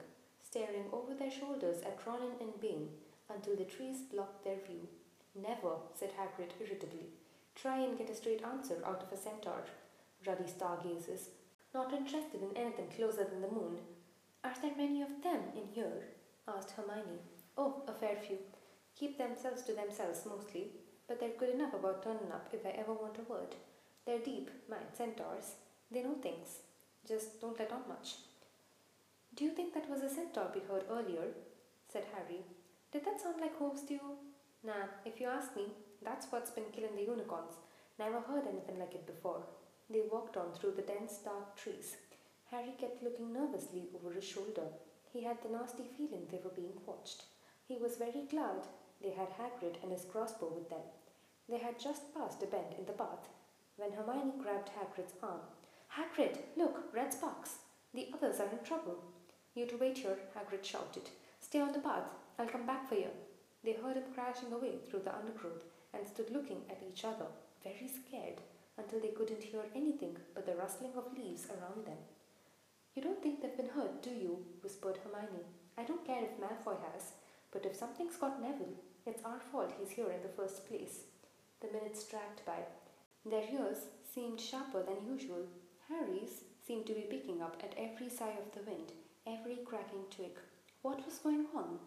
staring 0.49 0.85
over 0.93 1.13
their 1.13 1.33
shoulders 1.33 1.83
at 1.83 1.99
Ronan 2.07 2.37
and 2.41 2.61
Bane 2.61 2.89
until 3.29 3.57
the 3.57 3.65
trees 3.65 4.03
blocked 4.03 4.45
their 4.45 4.61
view. 4.65 4.87
Never, 5.35 5.75
said 5.93 6.11
Hagrid 6.11 6.53
irritably. 6.61 7.11
Try 7.57 7.79
and 7.79 7.99
get 7.99 8.11
a 8.11 8.15
straight 8.15 8.45
answer 8.45 8.77
out 8.87 9.03
of 9.03 9.11
a 9.11 9.21
centaur. 9.21 9.65
Ruddy 10.25 10.47
stargazers. 10.47 11.31
Not 11.75 11.93
interested 11.93 12.43
in 12.43 12.57
anything 12.57 12.91
closer 12.95 13.25
than 13.25 13.41
the 13.41 13.49
moon. 13.49 13.79
Are 14.45 14.55
there 14.63 14.77
many 14.77 15.03
of 15.03 15.21
them 15.25 15.41
in 15.57 15.67
here? 15.75 16.05
asked 16.47 16.71
Hermione. 16.71 17.19
Oh, 17.57 17.83
a 17.87 17.93
fair 17.93 18.17
few. 18.17 18.39
Keep 18.97 19.19
themselves 19.19 19.63
to 19.63 19.73
themselves 19.73 20.27
mostly, 20.27 20.73
but 21.07 21.21
they're 21.21 21.39
good 21.39 21.51
enough 21.51 21.75
about 21.75 22.03
turning 22.03 22.33
up 22.33 22.49
if 22.53 22.65
I 22.65 22.71
ever 22.71 22.93
want 22.93 23.19
a 23.19 23.33
word. 23.33 23.55
They're 24.07 24.19
deep, 24.19 24.51
mind, 24.69 24.87
centaurs. 24.93 25.57
They 25.91 26.03
know 26.03 26.15
things. 26.15 26.61
Just 27.07 27.41
don't 27.41 27.59
let 27.59 27.73
on 27.73 27.83
much. 27.89 28.17
Do 29.35 29.45
you 29.45 29.51
think 29.51 29.75
that 29.75 29.89
was 29.89 30.03
a 30.03 30.09
centaur 30.09 30.51
we 30.55 30.61
heard 30.61 30.85
earlier? 30.91 31.29
said 31.93 32.05
Harry. 32.15 32.41
Did 32.93 33.05
that 33.05 33.21
sound 33.21 33.41
like 33.41 33.57
hooves 33.59 33.83
to 33.85 33.95
you? 33.95 34.17
Nah, 34.65 34.89
if 35.05 35.21
you 35.21 35.27
ask 35.27 35.55
me, 35.57 35.67
that's 36.03 36.27
what's 36.31 36.51
been 36.51 36.71
killing 36.73 36.97
the 36.97 37.03
unicorns. 37.03 37.55
Never 37.99 38.21
heard 38.21 38.47
anything 38.47 38.79
like 38.79 38.95
it 38.95 39.07
before. 39.07 39.43
They 39.91 40.03
walked 40.11 40.37
on 40.37 40.53
through 40.53 40.73
the 40.73 40.83
dense 40.83 41.19
dark 41.19 41.57
trees. 41.57 41.97
Harry 42.51 42.75
kept 42.79 43.03
looking 43.03 43.33
nervously 43.33 43.89
over 43.95 44.15
his 44.15 44.25
shoulder. 44.25 44.69
He 45.13 45.25
had 45.25 45.43
the 45.43 45.51
nasty 45.51 45.85
feeling 45.97 46.27
they 46.31 46.41
were 46.43 46.51
being 46.51 46.79
watched. 46.87 47.25
He 47.73 47.79
was 47.79 47.97
very 47.97 48.27
glad 48.29 48.69
they 49.01 49.13
had 49.13 49.31
Hagrid 49.31 49.83
and 49.83 49.91
his 49.91 50.05
crossbow 50.05 50.53
with 50.55 50.69
them. 50.69 50.85
They 51.49 51.57
had 51.57 51.81
just 51.81 52.13
passed 52.13 52.43
a 52.43 52.47
bend 52.47 52.75
in 52.77 52.85
the 52.85 52.93
path 52.93 53.31
when 53.77 53.93
Hermione 53.93 54.43
grabbed 54.43 54.69
Hagrid's 54.69 55.15
arm. 55.23 55.41
Hagrid, 55.97 56.37
look, 56.55 56.93
red 56.93 57.15
sparks. 57.15 57.61
The 57.95 58.09
others 58.13 58.41
are 58.41 58.51
in 58.51 58.63
trouble. 58.63 58.99
You 59.55 59.65
to 59.69 59.79
wait 59.79 59.97
here, 59.97 60.19
Hagrid 60.37 60.63
shouted. 60.63 61.09
Stay 61.41 61.61
on 61.61 61.73
the 61.73 61.79
path. 61.79 62.05
I'll 62.39 62.47
come 62.47 62.67
back 62.67 62.91
for 62.91 62.95
you. 62.97 63.09
They 63.65 63.73
heard 63.73 63.97
him 63.97 64.13
crashing 64.13 64.53
away 64.53 64.77
through 64.77 65.05
the 65.05 65.17
undergrowth 65.17 65.65
and 65.95 66.07
stood 66.07 66.31
looking 66.31 66.61
at 66.69 66.83
each 66.87 67.07
other, 67.07 67.33
very 67.65 67.89
scared, 67.89 68.43
until 68.77 69.01
they 69.01 69.17
couldn't 69.17 69.45
hear 69.45 69.65
anything 69.75 70.19
but 70.35 70.45
the 70.45 70.57
rustling 70.57 70.93
of 70.95 71.17
leaves 71.17 71.47
around 71.47 71.87
them. 71.87 72.05
You 72.95 73.01
don't 73.01 73.23
think 73.23 73.41
they've 73.41 73.57
been 73.57 73.71
hurt, 73.75 74.03
do 74.03 74.11
you? 74.11 74.45
whispered 74.63 74.99
Hermione. 75.03 75.47
I 75.79 75.85
don't 75.85 76.05
care 76.05 76.23
if 76.23 76.39
Malfoy 76.39 76.77
has, 76.93 77.13
but 77.53 77.67
if 77.67 77.77
something's 77.77 78.17
got 78.17 78.41
Neville, 78.41 78.75
it's 79.07 79.25
our 79.25 79.39
fault 79.39 79.73
he's 79.79 79.91
here 79.91 80.11
in 80.11 80.23
the 80.23 80.37
first 80.37 80.67
place. 80.69 81.05
The 81.61 81.69
minutes 81.69 82.05
dragged 82.05 82.45
by. 82.47 82.59
Their 83.25 83.45
ears 83.53 83.87
seemed 84.13 84.41
sharper 84.41 84.83
than 84.83 85.07
usual. 85.07 85.47
Harry's 85.89 86.43
seemed 86.67 86.87
to 86.87 86.95
be 86.95 87.03
picking 87.03 87.43
up 87.43 87.63
at 87.63 87.75
every 87.77 88.09
sigh 88.09 88.35
of 88.39 88.53
the 88.53 88.69
wind, 88.69 88.93
every 89.27 89.57
cracking 89.65 90.05
twig. 90.11 90.39
What 90.83 91.05
was 91.05 91.19
going 91.19 91.47
on? 91.55 91.79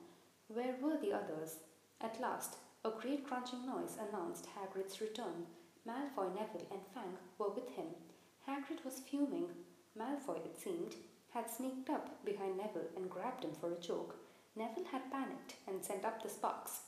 Where 0.48 0.76
were 0.82 0.98
the 1.02 1.14
others? 1.14 1.58
At 2.02 2.22
last, 2.22 2.58
a 2.84 2.92
great 2.92 3.26
crunching 3.26 3.66
noise 3.66 3.98
announced 3.98 4.48
Hagrid's 4.56 5.02
return. 5.02 5.48
Malfoy, 5.88 6.30
Neville, 6.36 6.68
and 6.72 6.82
Fang 6.94 7.18
were 7.38 7.50
with 7.50 7.70
him. 7.70 7.88
Hagrid 8.48 8.86
was 8.86 9.00
fuming. 9.00 9.50
Malfoy, 9.98 10.38
it 10.38 10.60
seemed, 10.60 10.96
had 11.34 11.50
sneaked 11.50 11.90
up 11.90 12.24
behind 12.24 12.58
Neville 12.58 12.90
and 12.96 13.10
grabbed 13.10 13.44
him 13.44 13.52
for 13.60 13.72
a 13.72 13.82
joke. 13.82 14.16
Neville 14.58 14.86
had 14.90 15.12
panicked 15.12 15.56
and 15.68 15.84
sent 15.84 16.06
up 16.06 16.24
the 16.24 16.30
sparks. 16.30 16.80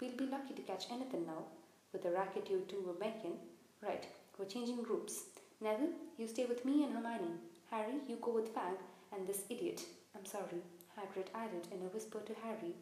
We'll 0.00 0.16
be 0.16 0.26
lucky 0.26 0.54
to 0.54 0.62
catch 0.62 0.90
anything 0.90 1.24
now, 1.24 1.44
with 1.92 2.02
the 2.02 2.10
racket 2.10 2.50
you 2.50 2.64
two 2.68 2.82
were 2.84 2.98
making. 2.98 3.34
Right, 3.80 4.04
we're 4.36 4.46
changing 4.46 4.82
groups. 4.82 5.26
Neville, 5.60 5.94
you 6.18 6.26
stay 6.26 6.46
with 6.46 6.64
me 6.64 6.82
and 6.82 6.92
Hermione. 6.92 7.38
Harry, 7.70 7.94
you 8.08 8.16
go 8.20 8.32
with 8.32 8.48
Fang 8.48 8.74
and 9.12 9.24
this 9.24 9.44
idiot. 9.48 9.84
I'm 10.16 10.24
sorry, 10.24 10.62
Hagrid 10.98 11.28
added 11.32 11.68
in 11.70 11.86
a 11.86 11.90
whisper 11.90 12.18
to 12.26 12.34
Harry, 12.42 12.74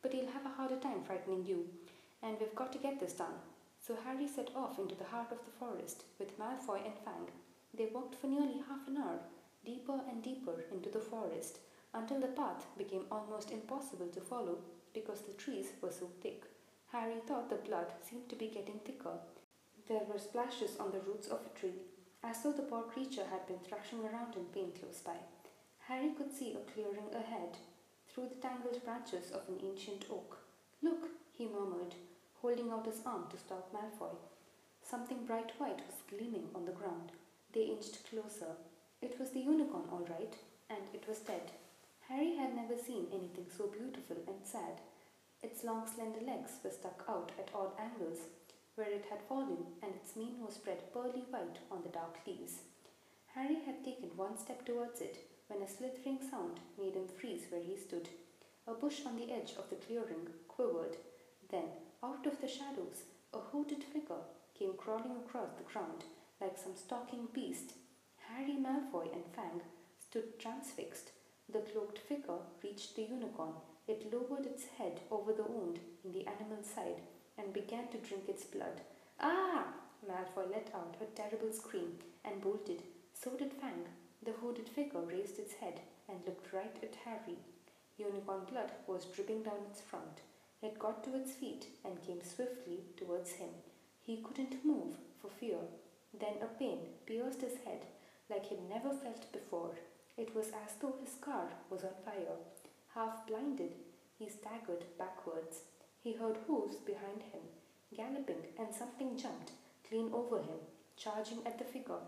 but 0.00 0.12
he'll 0.12 0.30
have 0.30 0.46
a 0.46 0.56
harder 0.56 0.76
time 0.76 1.02
frightening 1.04 1.44
you, 1.44 1.66
and 2.22 2.36
we've 2.38 2.54
got 2.54 2.72
to 2.72 2.78
get 2.78 3.00
this 3.00 3.14
done. 3.14 3.34
So 3.84 3.96
Harry 4.04 4.28
set 4.28 4.50
off 4.54 4.78
into 4.78 4.94
the 4.94 5.10
heart 5.10 5.32
of 5.32 5.44
the 5.44 5.58
forest 5.58 6.04
with 6.20 6.38
Malfoy 6.38 6.84
and 6.84 6.94
Fang. 7.04 7.26
They 7.76 7.88
walked 7.92 8.14
for 8.14 8.28
nearly 8.28 8.62
half 8.68 8.86
an 8.86 8.98
hour, 8.98 9.18
deeper 9.64 10.00
and 10.08 10.22
deeper 10.22 10.64
into 10.72 10.88
the 10.88 11.00
forest, 11.00 11.58
until 11.98 12.20
the 12.20 12.28
path 12.28 12.66
became 12.76 13.06
almost 13.10 13.50
impossible 13.50 14.08
to 14.08 14.20
follow 14.20 14.58
because 14.94 15.22
the 15.22 15.32
trees 15.32 15.66
were 15.82 15.90
so 15.90 16.08
thick. 16.22 16.44
Harry 16.92 17.20
thought 17.26 17.50
the 17.50 17.56
blood 17.56 17.92
seemed 18.00 18.28
to 18.28 18.36
be 18.36 18.48
getting 18.48 18.78
thicker. 18.84 19.18
There 19.88 20.06
were 20.10 20.18
splashes 20.18 20.76
on 20.78 20.92
the 20.92 21.00
roots 21.00 21.28
of 21.28 21.40
a 21.44 21.58
tree, 21.58 21.80
as 22.22 22.42
though 22.42 22.52
the 22.52 22.62
poor 22.62 22.82
creature 22.82 23.26
had 23.30 23.46
been 23.46 23.58
thrashing 23.60 24.00
around 24.00 24.36
in 24.36 24.44
pain 24.46 24.72
close 24.78 25.00
by. 25.04 25.18
Harry 25.88 26.10
could 26.16 26.32
see 26.32 26.54
a 26.54 26.72
clearing 26.72 27.10
ahead, 27.14 27.56
through 28.08 28.28
the 28.28 28.40
tangled 28.46 28.82
branches 28.84 29.30
of 29.32 29.42
an 29.48 29.60
ancient 29.64 30.04
oak. 30.10 30.38
Look, 30.82 31.08
he 31.32 31.46
murmured, 31.46 31.94
holding 32.40 32.70
out 32.70 32.86
his 32.86 33.00
arm 33.04 33.24
to 33.30 33.36
stop 33.36 33.72
Malfoy. 33.72 34.14
Something 34.82 35.24
bright 35.26 35.52
white 35.58 35.82
was 35.86 36.02
gleaming 36.08 36.48
on 36.54 36.64
the 36.64 36.72
ground. 36.72 37.12
They 37.52 37.62
inched 37.62 38.08
closer. 38.08 38.56
It 39.02 39.18
was 39.18 39.30
the 39.30 39.40
unicorn, 39.40 39.84
all 39.90 40.06
right, 40.08 40.34
and 40.70 40.82
it 40.94 41.04
was 41.08 41.18
dead. 41.18 41.52
Harry 42.08 42.36
had 42.36 42.56
never 42.56 42.76
seen 42.76 43.06
anything 43.12 43.46
so 43.54 43.66
beautiful 43.66 44.16
and 44.26 44.40
sad. 44.42 44.80
Its 45.42 45.62
long, 45.62 45.86
slender 45.86 46.24
legs 46.24 46.52
were 46.64 46.70
stuck 46.70 47.04
out 47.06 47.32
at 47.38 47.50
odd 47.54 47.72
angles 47.78 48.20
where 48.76 48.90
it 48.90 49.04
had 49.10 49.20
fallen, 49.28 49.66
and 49.82 49.92
its 49.94 50.16
mane 50.16 50.40
was 50.40 50.54
spread 50.54 50.90
pearly 50.92 51.24
white 51.30 51.58
on 51.70 51.82
the 51.82 51.88
dark 51.90 52.16
leaves. 52.26 52.62
Harry 53.34 53.58
had 53.66 53.84
taken 53.84 54.16
one 54.16 54.38
step 54.38 54.64
towards 54.64 55.00
it 55.00 55.18
when 55.48 55.60
a 55.60 55.68
slithering 55.68 56.18
sound 56.30 56.60
made 56.78 56.94
him 56.94 57.06
freeze 57.08 57.44
where 57.50 57.62
he 57.62 57.76
stood. 57.76 58.08
A 58.66 58.72
bush 58.72 59.00
on 59.04 59.16
the 59.16 59.30
edge 59.32 59.52
of 59.58 59.68
the 59.68 59.76
clearing 59.76 60.28
quivered. 60.48 60.96
Then, 61.50 61.68
out 62.02 62.26
of 62.26 62.40
the 62.40 62.48
shadows, 62.48 63.04
a 63.34 63.38
hooded 63.38 63.84
figure 63.84 64.24
came 64.58 64.74
crawling 64.74 65.16
across 65.16 65.50
the 65.56 65.70
ground 65.70 66.04
like 66.40 66.56
some 66.56 66.76
stalking 66.76 67.28
beast. 67.32 67.74
Harry 68.28 68.56
Malfoy 68.56 69.12
and 69.12 69.24
Fang 69.34 69.60
stood 69.98 70.38
transfixed. 70.38 71.10
The 71.50 71.60
cloaked 71.60 71.98
figure 71.98 72.40
reached 72.62 72.94
the 72.94 73.02
unicorn. 73.02 73.54
It 73.86 74.12
lowered 74.12 74.44
its 74.44 74.66
head 74.76 75.00
over 75.10 75.32
the 75.32 75.44
wound 75.44 75.80
in 76.04 76.12
the 76.12 76.26
animal's 76.26 76.66
side 76.66 77.00
and 77.38 77.52
began 77.54 77.88
to 77.88 77.98
drink 77.98 78.28
its 78.28 78.44
blood. 78.44 78.82
Ah! 79.20 79.66
Malfoy 80.06 80.50
let 80.50 80.70
out 80.74 80.96
a 81.00 81.06
terrible 81.06 81.52
scream 81.52 81.98
and 82.24 82.40
bolted. 82.42 82.82
So 83.14 83.30
did 83.30 83.52
Fang. 83.54 83.86
The 84.22 84.32
hooded 84.32 84.68
figure 84.68 85.00
raised 85.00 85.38
its 85.38 85.54
head 85.54 85.80
and 86.08 86.18
looked 86.26 86.52
right 86.52 86.76
at 86.82 86.96
Harry. 87.04 87.38
Unicorn 87.96 88.44
blood 88.44 88.72
was 88.86 89.06
dripping 89.06 89.42
down 89.42 89.64
its 89.70 89.80
front. 89.80 90.20
It 90.62 90.78
got 90.78 91.02
to 91.04 91.16
its 91.16 91.32
feet 91.32 91.66
and 91.84 92.02
came 92.02 92.22
swiftly 92.22 92.80
towards 92.96 93.32
him. 93.32 93.50
He 94.02 94.22
couldn't 94.22 94.64
move 94.64 94.96
for 95.20 95.30
fear. 95.30 95.58
Then 96.18 96.34
a 96.42 96.46
pain 96.46 96.78
pierced 97.06 97.40
his 97.40 97.58
head 97.64 97.86
like 98.28 98.46
he'd 98.46 98.68
never 98.68 98.90
felt 98.90 99.32
before. 99.32 99.74
It 100.18 100.34
was 100.34 100.48
as 100.48 100.74
though 100.80 100.96
his 101.00 101.14
car 101.20 101.48
was 101.70 101.84
on 101.84 101.94
fire. 102.04 102.38
Half 102.94 103.26
blinded, 103.28 103.72
he 104.18 104.28
staggered 104.28 104.84
backwards. 104.98 105.60
He 106.02 106.12
heard 106.14 106.38
hoofs 106.46 106.76
behind 106.76 107.22
him, 107.32 107.44
galloping, 107.96 108.42
and 108.58 108.74
something 108.74 109.16
jumped 109.16 109.52
clean 109.88 110.10
over 110.12 110.38
him, 110.38 110.60
charging 110.96 111.38
at 111.46 111.58
the 111.58 111.64
figure. 111.64 112.02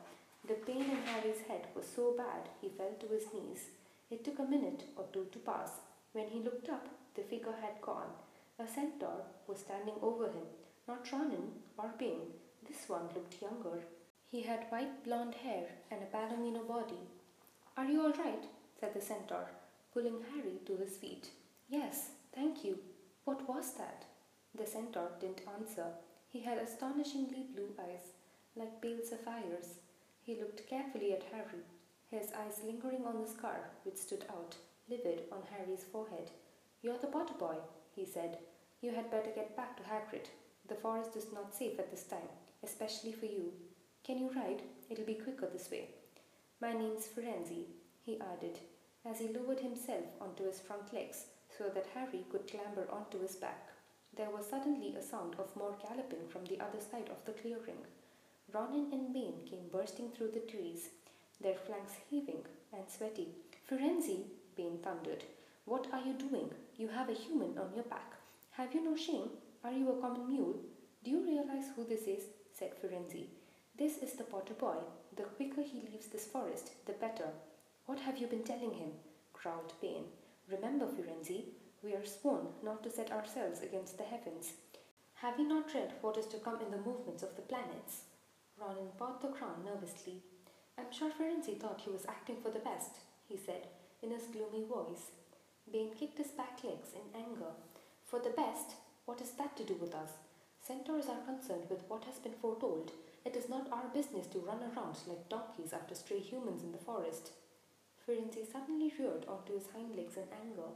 The 0.46 0.54
pain 0.54 0.82
in 0.82 1.02
Harry's 1.06 1.42
head 1.48 1.66
was 1.74 1.86
so 1.86 2.14
bad 2.16 2.48
he 2.60 2.68
fell 2.68 2.94
to 3.00 3.06
his 3.14 3.32
knees. 3.32 3.70
It 4.10 4.24
took 4.24 4.38
a 4.38 4.44
minute 4.44 4.84
or 4.96 5.04
two 5.12 5.26
to 5.32 5.38
pass. 5.38 5.70
When 6.12 6.26
he 6.28 6.40
looked 6.40 6.68
up, 6.68 6.88
the 7.14 7.22
figure 7.22 7.54
had 7.60 7.80
gone. 7.80 8.10
A 8.58 8.66
centaur 8.66 9.22
was 9.46 9.60
standing 9.60 9.94
over 10.02 10.26
him, 10.26 10.48
not 10.86 11.10
Ronan 11.12 11.52
or 11.78 11.90
Bane. 11.98 12.32
This 12.68 12.88
one 12.88 13.08
looked 13.14 13.40
younger. 13.40 13.78
He 14.30 14.42
had 14.42 14.66
white 14.68 15.04
blonde 15.04 15.34
hair 15.34 15.66
and 15.90 16.02
a 16.02 16.06
palomino 16.06 16.66
body. 16.66 17.00
Are 17.76 17.84
you 17.86 18.02
all 18.02 18.12
right? 18.24 18.44
said 18.78 18.94
the 18.94 19.00
centaur, 19.00 19.50
pulling 19.92 20.22
Harry 20.34 20.58
to 20.66 20.76
his 20.76 20.96
feet. 20.96 21.30
Yes, 21.68 22.10
thank 22.34 22.64
you. 22.64 22.78
What 23.24 23.48
was 23.48 23.74
that? 23.74 24.04
The 24.54 24.66
centaur 24.66 25.10
didn't 25.20 25.42
answer. 25.58 25.86
He 26.28 26.40
had 26.40 26.58
astonishingly 26.58 27.46
blue 27.54 27.74
eyes, 27.78 28.12
like 28.56 28.80
pale 28.82 28.98
sapphires. 29.04 29.78
He 30.22 30.40
looked 30.40 30.68
carefully 30.68 31.12
at 31.12 31.24
Harry, 31.32 31.62
his 32.10 32.32
eyes 32.32 32.60
lingering 32.64 33.04
on 33.06 33.22
the 33.22 33.28
scar 33.28 33.70
which 33.84 33.96
stood 33.96 34.24
out, 34.30 34.56
livid, 34.88 35.22
on 35.30 35.42
Harry's 35.50 35.84
forehead. 35.84 36.30
You're 36.82 36.98
the 36.98 37.06
Potter 37.06 37.34
boy, 37.38 37.56
he 37.94 38.04
said. 38.04 38.38
You 38.80 38.92
had 38.92 39.10
better 39.10 39.30
get 39.34 39.56
back 39.56 39.76
to 39.76 39.82
Hagrid. 39.82 40.26
The 40.68 40.74
forest 40.74 41.16
is 41.16 41.32
not 41.32 41.54
safe 41.54 41.78
at 41.78 41.90
this 41.90 42.04
time, 42.04 42.30
especially 42.62 43.12
for 43.12 43.26
you. 43.26 43.52
Can 44.04 44.18
you 44.18 44.30
ride? 44.34 44.62
It'll 44.88 45.04
be 45.04 45.14
quicker 45.14 45.48
this 45.52 45.70
way. 45.70 45.88
My 46.62 46.74
name's 46.74 47.08
Firenze, 47.08 47.64
he 48.02 48.20
added, 48.20 48.58
as 49.06 49.18
he 49.18 49.28
lowered 49.28 49.60
himself 49.60 50.04
onto 50.20 50.44
his 50.44 50.60
front 50.60 50.92
legs 50.92 51.24
so 51.56 51.70
that 51.70 51.86
Harry 51.94 52.26
could 52.30 52.46
clamber 52.46 52.86
onto 52.92 53.18
his 53.18 53.36
back. 53.36 53.70
There 54.14 54.28
was 54.28 54.44
suddenly 54.44 54.94
a 54.94 55.02
sound 55.02 55.36
of 55.38 55.56
more 55.56 55.74
galloping 55.82 56.28
from 56.28 56.44
the 56.44 56.60
other 56.60 56.80
side 56.80 57.08
of 57.08 57.24
the 57.24 57.32
clearing. 57.32 57.80
Ronan 58.52 58.92
and 58.92 59.10
Bane 59.14 59.40
came 59.48 59.68
bursting 59.72 60.10
through 60.10 60.32
the 60.32 60.40
trees, 60.52 60.90
their 61.40 61.54
flanks 61.54 61.94
heaving 62.10 62.44
and 62.74 62.84
sweaty. 62.88 63.28
Firenze, 63.66 64.24
Bane 64.54 64.80
thundered, 64.82 65.24
what 65.64 65.86
are 65.94 66.02
you 66.02 66.12
doing? 66.12 66.50
You 66.76 66.88
have 66.88 67.08
a 67.08 67.14
human 67.14 67.56
on 67.56 67.72
your 67.74 67.84
back. 67.84 68.12
Have 68.50 68.74
you 68.74 68.84
no 68.84 68.96
shame? 68.96 69.30
Are 69.64 69.72
you 69.72 69.88
a 69.92 70.00
common 70.00 70.28
mule? 70.28 70.56
Do 71.02 71.10
you 71.10 71.24
realize 71.24 71.70
who 71.74 71.84
this 71.84 72.02
is? 72.02 72.24
said 72.52 72.72
Firenze. 72.82 73.28
This 73.78 73.96
is 73.98 74.12
the 74.12 74.24
Potter 74.24 74.54
boy. 74.54 74.76
The 75.16 75.24
quicker 75.24 75.62
he 75.62 75.80
leaves 75.80 76.06
this 76.06 76.26
forest, 76.26 76.72
the 76.86 76.92
better. 76.92 77.28
What 77.86 78.00
have 78.00 78.18
you 78.18 78.26
been 78.26 78.44
telling 78.44 78.72
him? 78.74 78.92
growled 79.32 79.72
Bane. 79.80 80.04
Remember, 80.50 80.86
Firenze, 80.86 81.44
we 81.82 81.94
are 81.94 82.04
sworn 82.04 82.48
not 82.62 82.82
to 82.82 82.90
set 82.90 83.10
ourselves 83.10 83.60
against 83.60 83.98
the 83.98 84.04
heavens. 84.04 84.52
Have 85.14 85.38
you 85.38 85.48
not 85.48 85.74
read 85.74 85.94
what 86.00 86.16
is 86.16 86.26
to 86.26 86.38
come 86.38 86.60
in 86.60 86.70
the 86.70 86.78
movements 86.78 87.22
of 87.22 87.36
the 87.36 87.42
planets? 87.42 88.02
Ronan 88.58 88.88
pawed 88.98 89.20
the 89.20 89.28
crown 89.28 89.64
nervously. 89.64 90.22
I'm 90.78 90.92
sure 90.92 91.10
Firenze 91.10 91.58
thought 91.58 91.80
he 91.80 91.90
was 91.90 92.06
acting 92.06 92.36
for 92.42 92.50
the 92.50 92.58
best, 92.58 92.98
he 93.28 93.36
said 93.36 93.66
in 94.02 94.10
his 94.10 94.24
gloomy 94.28 94.64
voice. 94.64 95.10
Bane 95.70 95.90
kicked 95.98 96.18
his 96.18 96.28
back 96.28 96.64
legs 96.64 96.88
in 96.94 97.20
anger. 97.20 97.52
For 98.04 98.18
the 98.18 98.30
best? 98.30 98.74
What 99.04 99.20
has 99.20 99.32
that 99.32 99.56
to 99.56 99.64
do 99.64 99.74
with 99.74 99.94
us? 99.94 100.10
Centaurs 100.62 101.06
are 101.08 101.24
concerned 101.26 101.64
with 101.68 101.82
what 101.88 102.04
has 102.04 102.18
been 102.18 102.34
foretold. 102.34 102.92
It 103.24 103.34
is 103.34 103.48
not 103.48 103.70
our 103.72 103.88
business 103.92 104.26
to 104.28 104.38
run 104.38 104.60
around 104.62 104.96
like 105.06 105.28
donkeys 105.28 105.72
after 105.72 105.94
stray 105.94 106.20
humans 106.20 106.62
in 106.62 106.72
the 106.72 106.78
forest. 106.78 107.30
Firenze 108.06 108.50
suddenly 108.50 108.92
reared 108.98 109.24
onto 109.26 109.54
his 109.54 109.68
hind 109.72 109.96
legs 109.96 110.16
in 110.16 110.24
anger, 110.32 110.70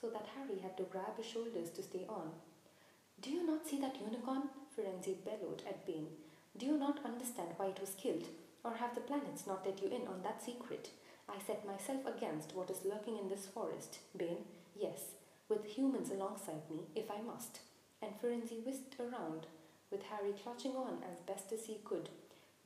so 0.00 0.08
that 0.10 0.28
Harry 0.36 0.60
had 0.60 0.76
to 0.76 0.84
grab 0.84 1.16
his 1.16 1.26
shoulders 1.26 1.70
to 1.70 1.82
stay 1.82 2.06
on. 2.08 2.30
Do 3.20 3.30
you 3.30 3.46
not 3.46 3.66
see 3.66 3.80
that 3.80 4.00
unicorn? 4.00 4.48
Firenze 4.76 5.16
bellowed 5.24 5.62
at 5.68 5.86
Bane. 5.86 6.08
Do 6.56 6.66
you 6.66 6.76
not 6.76 7.04
understand 7.04 7.50
why 7.56 7.66
it 7.66 7.80
was 7.80 7.94
killed? 7.96 8.28
Or 8.64 8.74
have 8.74 8.94
the 8.94 9.00
planets 9.00 9.46
not 9.46 9.64
let 9.66 9.82
you 9.82 9.88
in 9.88 10.06
on 10.06 10.22
that 10.22 10.42
secret? 10.42 10.90
I 11.28 11.38
set 11.38 11.66
myself 11.66 12.00
against 12.06 12.54
what 12.54 12.70
is 12.70 12.84
lurking 12.84 13.18
in 13.18 13.28
this 13.28 13.46
forest, 13.46 13.98
Bane. 14.16 14.44
Yes, 14.78 15.14
with 15.48 15.64
humans 15.64 16.10
alongside 16.10 16.70
me, 16.70 16.80
if 16.94 17.10
I 17.10 17.20
must. 17.20 17.60
And 18.04 18.20
Firenze 18.20 18.62
whisked 18.66 19.00
around, 19.00 19.46
with 19.90 20.02
Harry 20.02 20.34
clutching 20.42 20.76
on 20.76 20.98
as 21.10 21.24
best 21.26 21.52
as 21.52 21.64
he 21.64 21.80
could. 21.84 22.10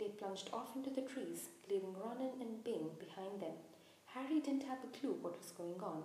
They 0.01 0.09
plunged 0.09 0.51
off 0.53 0.75
into 0.75 0.91
the 0.91 1.03
trees, 1.03 1.51
leaving 1.71 1.95
Ronan 1.95 2.41
and 2.41 2.65
Bane 2.65 2.91
behind 2.99 3.41
them. 3.41 3.55
Harry 4.07 4.41
didn't 4.41 4.65
have 4.65 4.83
a 4.83 4.99
clue 4.99 5.17
what 5.23 5.39
was 5.39 5.53
going 5.53 5.81
on. 5.81 6.03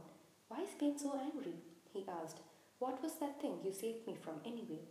Why 0.49 0.61
is 0.61 0.75
Bane 0.79 0.99
so 0.99 1.19
angry? 1.19 1.55
he 1.91 2.05
asked. 2.07 2.41
What 2.77 3.01
was 3.01 3.15
that 3.15 3.41
thing 3.41 3.57
you 3.63 3.71
saved 3.73 4.05
me 4.05 4.15
from 4.21 4.35
anyway? 4.45 4.85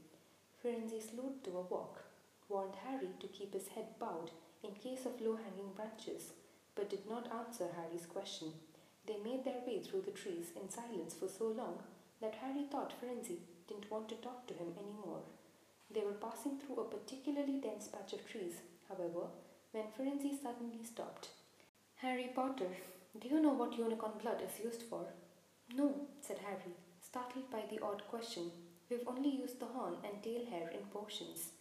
Firenze 0.58 1.10
slowed 1.10 1.44
to 1.44 1.50
a 1.50 1.60
walk, 1.60 2.02
warned 2.48 2.74
Harry 2.84 3.10
to 3.20 3.28
keep 3.28 3.54
his 3.54 3.68
head 3.68 3.96
bowed 4.00 4.32
in 4.64 4.74
case 4.74 5.06
of 5.06 5.20
low 5.20 5.36
hanging 5.36 5.70
branches, 5.76 6.32
but 6.74 6.90
did 6.90 7.08
not 7.08 7.30
answer 7.30 7.68
Harry's 7.76 8.06
question. 8.06 8.52
They 9.06 9.18
made 9.22 9.44
their 9.44 9.62
way 9.64 9.78
through 9.78 10.02
the 10.02 10.10
trees 10.10 10.50
in 10.60 10.68
silence 10.68 11.14
for 11.14 11.28
so 11.28 11.46
long 11.46 11.78
that 12.20 12.36
Harry 12.42 12.64
thought 12.70 12.92
Firenze 13.00 13.38
didn't 13.72 13.90
want 13.90 14.08
to 14.08 14.14
talk 14.16 14.46
to 14.46 14.54
him 14.54 14.68
any 14.78 14.94
more. 15.04 15.20
They 15.94 16.00
were 16.00 16.20
passing 16.20 16.58
through 16.58 16.82
a 16.82 16.84
particularly 16.84 17.60
dense 17.60 17.88
patch 17.88 18.12
of 18.12 18.28
trees, 18.28 18.56
however, 18.88 19.26
when 19.72 19.84
Firenze 19.84 20.42
suddenly 20.42 20.84
stopped. 20.84 21.28
Harry 21.96 22.30
Potter, 22.34 22.68
do 23.18 23.28
you 23.28 23.40
know 23.40 23.52
what 23.52 23.78
unicorn 23.78 24.12
blood 24.20 24.42
is 24.42 24.62
used 24.62 24.82
for? 24.82 25.06
No, 25.74 25.94
said 26.20 26.38
Harry, 26.44 26.74
startled 27.00 27.50
by 27.50 27.62
the 27.70 27.82
odd 27.82 28.02
question. 28.10 28.50
We've 28.90 29.06
only 29.06 29.30
used 29.30 29.58
the 29.58 29.66
horn 29.66 29.94
and 30.04 30.22
tail 30.22 30.44
hair 30.50 30.68
in 30.70 30.84
potions. 30.92 31.52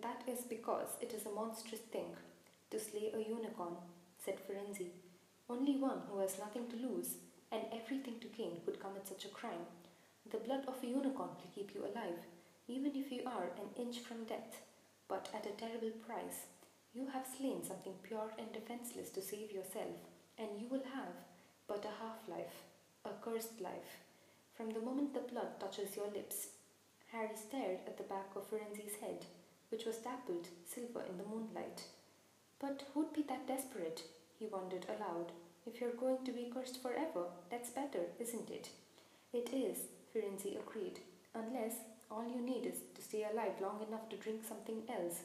That 0.00 0.22
is 0.26 0.44
because 0.44 0.96
it 1.02 1.12
is 1.12 1.26
a 1.26 1.30
monstrous 1.30 1.82
thing. 1.92 2.16
To 2.70 2.78
slay 2.78 3.10
a 3.12 3.18
unicorn, 3.18 3.76
said 4.24 4.38
Firenze. 4.46 4.88
Only 5.48 5.76
one 5.76 6.02
who 6.08 6.20
has 6.20 6.38
nothing 6.38 6.68
to 6.68 6.76
lose 6.76 7.16
and 7.52 7.62
everything 7.72 8.14
to 8.20 8.28
gain 8.28 8.60
would 8.64 8.80
commit 8.80 9.08
such 9.08 9.24
a 9.24 9.28
crime. 9.28 9.66
The 10.28 10.38
blood 10.38 10.64
of 10.66 10.82
a 10.82 10.86
unicorn 10.86 11.30
will 11.30 11.50
keep 11.54 11.74
you 11.74 11.82
alive, 11.82 12.26
even 12.68 12.92
if 12.94 13.10
you 13.10 13.22
are 13.26 13.50
an 13.56 13.70
inch 13.76 14.00
from 14.00 14.24
death, 14.24 14.62
but 15.08 15.28
at 15.34 15.46
a 15.46 15.50
terrible 15.50 15.90
price. 16.06 16.46
You 16.92 17.06
have 17.08 17.26
slain 17.26 17.62
something 17.64 17.94
pure 18.02 18.32
and 18.38 18.52
defenseless 18.52 19.10
to 19.10 19.22
save 19.22 19.52
yourself, 19.52 19.96
and 20.38 20.48
you 20.60 20.66
will 20.68 20.84
have 20.94 21.14
but 21.66 21.84
a 21.84 22.02
half 22.02 22.28
life, 22.28 22.64
a 23.04 23.10
cursed 23.24 23.60
life. 23.60 23.98
From 24.54 24.70
the 24.70 24.80
moment 24.80 25.14
the 25.14 25.20
blood 25.20 25.60
touches 25.60 25.96
your 25.96 26.08
lips, 26.08 26.48
Harry 27.12 27.36
stared 27.36 27.78
at 27.86 27.96
the 27.96 28.04
back 28.04 28.34
of 28.36 28.46
Firenze's 28.46 28.96
head, 29.00 29.24
which 29.70 29.84
was 29.84 29.98
dappled 29.98 30.48
silver 30.66 31.02
in 31.08 31.16
the 31.18 31.24
moonlight. 31.24 31.84
But 32.58 32.84
who'd 32.92 33.12
be 33.12 33.22
that 33.22 33.46
desperate? 33.46 34.02
he 34.38 34.46
wondered 34.46 34.86
aloud. 34.88 35.32
If 35.66 35.80
you're 35.80 35.92
going 35.92 36.24
to 36.24 36.32
be 36.32 36.50
cursed 36.52 36.82
forever, 36.82 37.26
that's 37.50 37.70
better, 37.70 38.06
isn't 38.18 38.50
it? 38.50 38.70
It 39.32 39.52
is, 39.52 39.78
Firenze 40.12 40.58
agreed, 40.58 41.00
unless 41.34 41.76
all 42.10 42.24
you 42.24 42.40
need 42.40 42.66
is 42.66 42.80
to 42.94 43.02
stay 43.02 43.24
alive 43.24 43.60
long 43.60 43.80
enough 43.86 44.08
to 44.08 44.16
drink 44.16 44.42
something 44.44 44.82
else, 44.88 45.20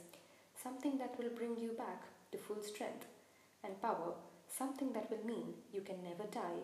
something 0.62 0.98
that 1.00 1.18
will 1.18 1.30
bring 1.36 1.58
you 1.58 1.72
back 1.72 2.04
to 2.32 2.38
full 2.38 2.62
strength 2.62 3.06
and 3.64 3.82
power, 3.82 4.14
something 4.48 4.94
that 4.94 5.10
will 5.10 5.26
mean 5.26 5.54
you 5.74 5.82
can 5.82 6.04
never 6.04 6.30
die. 6.32 6.62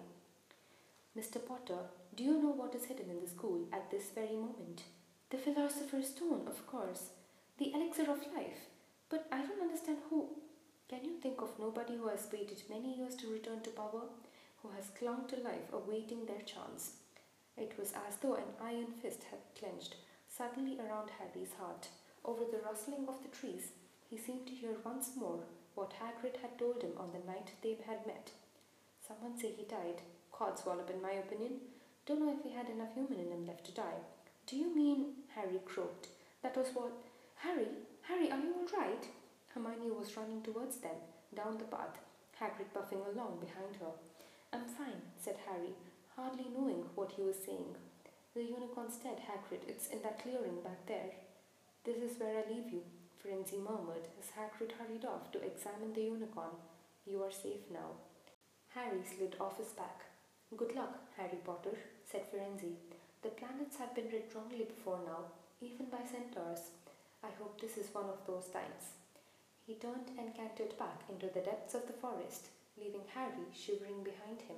Mr. 1.18 1.46
Potter, 1.46 1.80
do 2.16 2.24
you 2.24 2.42
know 2.42 2.52
what 2.52 2.76
is 2.76 2.86
hidden 2.86 3.10
in 3.10 3.20
the 3.20 3.28
school 3.28 3.68
at 3.74 3.90
this 3.90 4.12
very 4.14 4.36
moment? 4.36 4.84
The 5.30 5.38
Philosopher's 5.38 6.10
Stone, 6.10 6.48
of 6.48 6.66
course. 6.68 7.10
The 7.58 7.74
elixir 7.74 8.04
of 8.04 8.26
life. 8.36 8.68
But 9.10 9.28
I 9.32 9.42
don't 9.42 9.62
understand 9.62 9.98
who. 10.10 10.30
Can 10.90 11.04
you 11.04 11.18
think 11.22 11.42
of 11.42 11.60
nobody 11.60 11.98
who 11.98 12.08
has 12.08 12.28
waited 12.32 12.62
many 12.70 12.98
years 12.98 13.16
to 13.16 13.32
return 13.32 13.62
to 13.62 13.70
power, 13.72 14.04
who 14.62 14.70
has 14.76 14.92
clung 14.98 15.28
to 15.28 15.38
life 15.38 15.72
awaiting 15.74 16.26
their 16.26 16.42
chance? 16.42 16.92
It 17.58 17.78
was 17.78 17.94
as 18.08 18.16
though 18.18 18.36
an 18.36 18.56
iron 18.62 18.94
fist 19.02 19.24
had 19.30 19.40
clenched 19.58 19.96
suddenly 20.28 20.80
around 20.80 21.10
Harry's 21.20 21.54
heart. 21.60 21.88
Over 22.24 22.44
the 22.46 22.62
rustling 22.66 23.08
of 23.08 23.22
the 23.22 23.30
trees, 23.30 23.72
he 24.10 24.18
seemed 24.18 24.48
to 24.48 24.54
hear 24.54 24.76
once 24.84 25.12
more 25.16 25.40
what 25.76 25.94
Hagrid 26.00 26.38
had 26.42 26.58
told 26.58 26.82
him 26.82 26.94
on 26.98 27.12
the 27.12 27.32
night 27.32 27.52
they 27.62 27.78
had 27.86 28.06
met. 28.06 28.32
Someone 29.06 29.38
say 29.38 29.52
he 29.52 29.64
died. 29.64 30.02
Codswallop, 30.34 30.90
in 30.90 31.02
my 31.02 31.12
opinion. 31.12 31.60
Don't 32.06 32.22
know 32.22 32.34
if 32.34 32.44
he 32.44 32.56
had 32.56 32.70
enough 32.70 32.94
human 32.94 33.20
in 33.20 33.32
him 33.32 33.46
left 33.46 33.66
to 33.66 33.72
die. 33.74 34.02
Do 34.48 34.56
you 34.56 34.76
mean? 34.76 35.14
Harry 35.36 35.60
croaked. 35.66 36.08
That 36.44 36.58
was 36.58 36.70
what. 36.74 36.92
Harry, 37.36 37.68
Harry, 38.04 38.32
are 38.32 38.40
you 38.40 38.54
all 38.54 38.80
right? 38.80 39.06
Hermione 39.54 39.92
was 39.92 40.16
running 40.18 40.42
towards 40.42 40.78
them, 40.78 40.96
down 41.36 41.58
the 41.58 41.66
path, 41.66 42.00
Hagrid 42.40 42.74
puffing 42.74 43.02
along 43.02 43.40
behind 43.40 43.76
her. 43.80 43.92
I'm 44.54 44.66
fine, 44.66 45.02
said 45.20 45.38
Harry, 45.48 45.74
hardly 46.16 46.46
knowing 46.54 46.84
what 46.96 47.12
he 47.12 47.22
was 47.22 47.38
saying. 47.46 47.76
The 48.34 48.44
unicorn 48.44 48.92
stared 48.92 49.20
Hagrid. 49.20 49.68
It's 49.68 49.88
in 49.88 50.02
that 50.04 50.22
clearing 50.22 50.62
back 50.64 50.86
there. 50.88 51.12
This 51.84 51.98
is 51.98 52.20
where 52.20 52.38
I 52.38 52.50
leave 52.50 52.72
you, 52.72 52.84
Firenze 53.20 53.58
murmured 53.58 54.08
as 54.20 54.32
Hagrid 54.32 54.74
hurried 54.74 55.06
off 55.06 55.32
to 55.32 55.44
examine 55.44 55.94
the 55.94 56.04
unicorn. 56.04 56.56
You 57.06 57.24
are 57.24 57.32
safe 57.32 57.66
now. 57.72 58.00
Harry 58.70 59.04
slid 59.04 59.36
off 59.40 59.58
his 59.58 59.74
back. 59.74 60.06
Good 60.56 60.76
luck, 60.76 61.00
Harry 61.18 61.40
Potter, 61.44 61.78
said 62.10 62.30
Firenze. 62.32 62.76
The 63.22 63.30
planets 63.30 63.78
have 63.78 63.94
been 63.96 64.10
read 64.12 64.34
wrongly 64.34 64.66
before 64.66 65.00
now, 65.06 65.32
even 65.62 65.88
by 65.88 66.04
centaurs. 66.06 66.72
I 67.24 67.30
hope 67.38 67.60
this 67.60 67.78
is 67.78 67.94
one 67.94 68.10
of 68.10 68.26
those 68.26 68.48
times. 68.48 68.98
He 69.68 69.76
turned 69.76 70.10
and 70.18 70.34
cantered 70.34 70.78
back 70.78 71.04
into 71.10 71.28
the 71.28 71.42
depths 71.42 71.76
of 71.76 71.88
the 71.88 71.94
forest, 71.94 72.48
leaving 72.78 73.06
Harry 73.14 73.46
shivering 73.54 74.04
behind 74.04 74.42
him. 74.42 74.58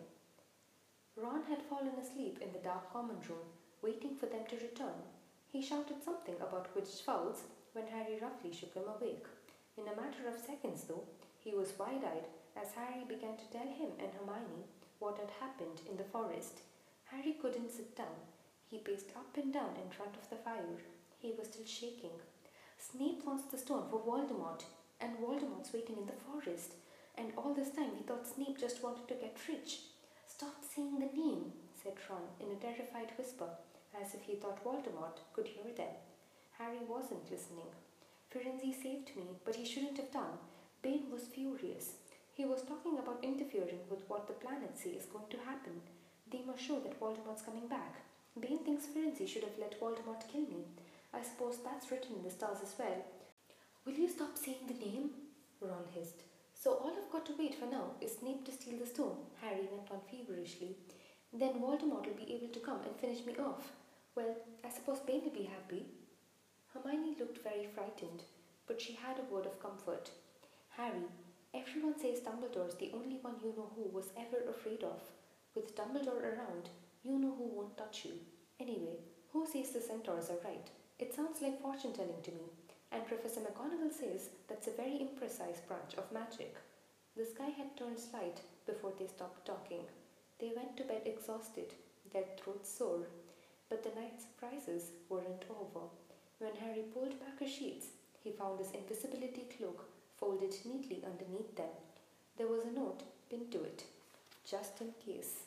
Ron 1.16 1.44
had 1.44 1.62
fallen 1.62 1.94
asleep 2.00 2.40
in 2.42 2.52
the 2.52 2.60
dark 2.60 2.92
common 2.92 3.18
room, 3.30 3.46
waiting 3.84 4.16
for 4.16 4.26
them 4.26 4.46
to 4.50 4.56
return. 4.58 4.98
He 5.52 5.62
shouted 5.62 6.04
something 6.04 6.36
about 6.42 6.74
Quidditch 6.74 7.04
fouls 7.04 7.44
when 7.74 7.86
Harry 7.88 8.18
roughly 8.20 8.52
shook 8.52 8.74
him 8.74 8.88
awake. 8.88 9.28
In 9.78 9.88
a 9.88 9.96
matter 9.96 10.28
of 10.28 10.44
seconds, 10.44 10.86
though, 10.86 11.04
he 11.40 11.54
was 11.54 11.78
wide 11.78 12.04
eyed 12.04 12.26
as 12.56 12.74
Harry 12.74 13.06
began 13.08 13.38
to 13.38 13.52
tell 13.52 13.68
him 13.68 13.92
and 14.00 14.10
Hermione 14.14 14.66
what 14.98 15.20
had 15.20 15.30
happened 15.40 15.82
in 15.90 15.98
the 15.98 16.04
forest. 16.04 16.62
Harry 17.06 17.38
couldn't 17.40 17.70
sit 17.70 17.96
down. 17.96 18.18
He 18.72 18.80
paced 18.80 19.10
up 19.16 19.38
and 19.38 19.54
down 19.54 19.76
in 19.84 19.92
front 19.92 20.16
of 20.16 20.30
the 20.30 20.38
fire. 20.38 20.82
He 21.20 21.34
was 21.38 21.48
still 21.48 21.66
shaking. 21.66 22.18
Snape 22.80 23.24
wants 23.24 23.44
the 23.52 23.58
stone 23.58 23.86
for 23.90 24.00
Voldemort, 24.00 24.64
and 25.00 25.18
Voldemort's 25.20 25.74
waiting 25.74 25.98
in 25.98 26.08
the 26.08 26.14
forest. 26.14 26.74
And 27.16 27.32
all 27.38 27.54
this 27.54 27.70
time 27.70 27.92
he 27.96 28.04
thought 28.04 28.26
Snape 28.26 28.60
just 28.60 28.84
wanted 28.84 29.08
to 29.08 29.14
get 29.14 29.38
rich. 29.48 29.80
Stop 30.44 30.66
saying 30.76 31.00
the 31.00 31.18
name, 31.18 31.54
said 31.82 31.94
Ron 32.10 32.28
in 32.42 32.52
a 32.52 32.60
terrified 32.60 33.14
whisper, 33.18 33.48
as 33.96 34.14
if 34.14 34.24
he 34.24 34.36
thought 34.36 34.62
Voldemort 34.62 35.24
could 35.32 35.48
hear 35.48 35.72
them. 35.74 35.96
Harry 36.58 36.80
wasn't 36.86 37.32
listening. 37.32 37.72
Firenze 38.30 38.76
saved 38.84 39.16
me, 39.16 39.24
but 39.46 39.56
he 39.56 39.64
shouldn't 39.64 39.96
have 39.96 40.12
done. 40.12 40.36
Bane 40.82 41.06
was 41.10 41.32
furious. 41.34 41.94
He 42.34 42.44
was 42.44 42.62
talking 42.62 43.00
about 43.00 43.24
interfering 43.24 43.88
with 43.90 44.04
what 44.10 44.28
the 44.28 44.34
planets 44.34 44.84
say 44.84 44.90
is 44.90 45.06
going 45.06 45.30
to 45.30 45.38
happen. 45.50 45.80
They 46.30 46.42
must 46.46 46.62
show 46.62 46.82
that 46.82 47.00
Voldemort's 47.00 47.44
coming 47.44 47.70
back. 47.70 48.04
Bane 48.38 48.66
thinks 48.66 48.88
Firenze 48.88 49.26
should 49.26 49.44
have 49.44 49.58
let 49.58 49.80
Voldemort 49.80 50.28
kill 50.30 50.42
me. 50.42 50.66
I 51.14 51.22
suppose 51.22 51.60
that's 51.64 51.90
written 51.90 52.18
in 52.18 52.24
the 52.24 52.32
stars 52.32 52.58
as 52.62 52.76
well, 52.78 53.06
Will 53.86 53.94
you 53.94 54.10
stop 54.10 54.38
saying 54.38 54.68
the 54.68 54.86
name? 54.86 55.10
Ron 55.62 55.88
hissed. 55.96 56.24
So 56.64 56.76
all 56.76 56.94
I've 56.98 57.12
got 57.12 57.26
to 57.26 57.36
wait 57.38 57.56
for 57.56 57.66
now 57.66 57.92
is 58.00 58.16
Snape 58.16 58.46
to 58.46 58.54
steal 58.54 58.80
the 58.80 58.86
stone, 58.86 59.18
Harry 59.42 59.68
went 59.70 59.92
on 59.92 60.00
feverishly. 60.10 60.78
Then 61.34 61.56
Voldemort 61.56 62.08
will 62.08 62.16
be 62.16 62.34
able 62.36 62.54
to 62.54 62.60
come 62.62 62.80
and 62.86 62.96
finish 62.96 63.26
me 63.26 63.36
off. 63.36 63.74
Well, 64.16 64.34
I 64.64 64.70
suppose 64.70 65.02
Bane 65.02 65.24
will 65.26 65.32
be 65.32 65.44
happy. 65.44 65.88
Hermione 66.74 67.18
looked 67.20 67.44
very 67.44 67.68
frightened, 67.68 68.24
but 68.66 68.80
she 68.80 68.94
had 68.94 69.20
a 69.20 69.34
word 69.34 69.46
of 69.46 69.62
comfort. 69.62 70.10
Harry, 70.70 71.04
everyone 71.54 72.00
says 72.00 72.22
Dumbledore's 72.22 72.76
the 72.76 72.92
only 72.94 73.18
one 73.22 73.36
you 73.44 73.52
know 73.58 73.70
who 73.76 73.90
was 73.92 74.14
ever 74.16 74.50
afraid 74.50 74.86
of. 74.86 75.02
With 75.56 75.76
Dumbledore 75.76 76.24
around, 76.24 76.70
you 77.04 77.20
know 77.20 77.36
who 77.38 77.52
won't 77.54 77.76
touch 77.76 78.06
you. 78.06 78.14
Anyway, 78.58 79.00
who 79.34 79.46
says 79.46 79.72
the 79.72 79.82
centaurs 79.82 80.30
are 80.30 80.40
right? 80.46 80.70
It 80.98 81.14
sounds 81.14 81.42
like 81.42 81.62
fortune 81.62 81.92
telling 81.92 82.22
to 82.24 82.32
me 82.32 82.48
and 82.94 83.06
Professor 83.08 83.42
McGonagall 83.42 83.92
says 83.92 84.30
that's 84.48 84.68
a 84.68 84.78
very 84.78 85.02
imprecise 85.06 85.66
branch 85.68 85.96
of 85.98 86.12
magic. 86.12 86.56
The 87.18 87.26
sky 87.26 87.50
had 87.50 87.76
turned 87.76 88.00
slight 88.00 88.42
before 88.66 88.94
they 88.98 89.08
stopped 89.08 89.46
talking. 89.46 89.82
They 90.40 90.52
went 90.56 90.78
to 90.78 90.84
bed 90.84 91.02
exhausted, 91.06 91.74
their 92.12 92.26
throats 92.40 92.70
sore, 92.70 93.08
but 93.70 93.84
the 93.84 94.00
night's 94.00 94.26
surprises 94.26 94.92
weren't 95.10 95.46
over. 95.50 95.88
When 96.40 96.56
Harry 96.56 96.84
pulled 96.94 97.20
back 97.20 97.40
her 97.40 97.48
sheets, 97.48 97.88
he 98.24 98.32
found 98.32 98.60
his 98.60 98.72
invisibility 98.72 99.48
cloak 99.58 99.86
folded 100.20 100.54
neatly 100.66 101.04
underneath 101.06 101.56
them. 101.56 101.74
There 102.38 102.48
was 102.48 102.64
a 102.64 102.72
note 102.72 103.04
pinned 103.30 103.52
to 103.52 103.64
it, 103.64 103.84
just 104.50 104.82
in 104.82 104.94
case. 105.06 105.44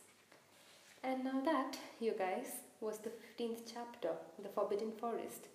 And 1.02 1.24
now 1.24 1.40
that, 1.44 1.78
you 2.00 2.14
guys, 2.18 2.46
was 2.80 2.98
the 2.98 3.11
15th 3.11 3.61
chapter, 3.72 4.11
The 4.42 4.48
Forbidden 4.48 4.92
Forest. 4.92 5.46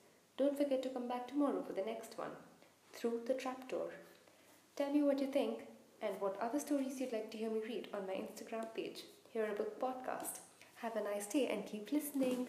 Don't 0.41 0.57
forget 0.57 0.81
to 0.81 0.89
come 0.89 1.07
back 1.07 1.27
tomorrow 1.27 1.61
for 1.61 1.73
the 1.73 1.83
next 1.83 2.17
one, 2.17 2.31
Through 2.93 3.21
the 3.27 3.35
Trapdoor. 3.35 3.91
Tell 4.75 4.91
me 4.91 5.03
what 5.03 5.19
you 5.21 5.27
think 5.27 5.67
and 6.01 6.19
what 6.19 6.41
other 6.41 6.59
stories 6.59 6.99
you'd 6.99 7.13
like 7.13 7.29
to 7.29 7.37
hear 7.37 7.51
me 7.51 7.59
read 7.59 7.89
on 7.93 8.07
my 8.07 8.13
Instagram 8.13 8.65
page, 8.73 9.03
Hear 9.31 9.45
a 9.45 9.53
Book 9.53 9.79
Podcast. 9.79 10.39
Have 10.77 10.95
a 10.95 11.03
nice 11.03 11.27
day 11.27 11.45
and 11.45 11.63
keep 11.63 11.91
listening. 11.91 12.47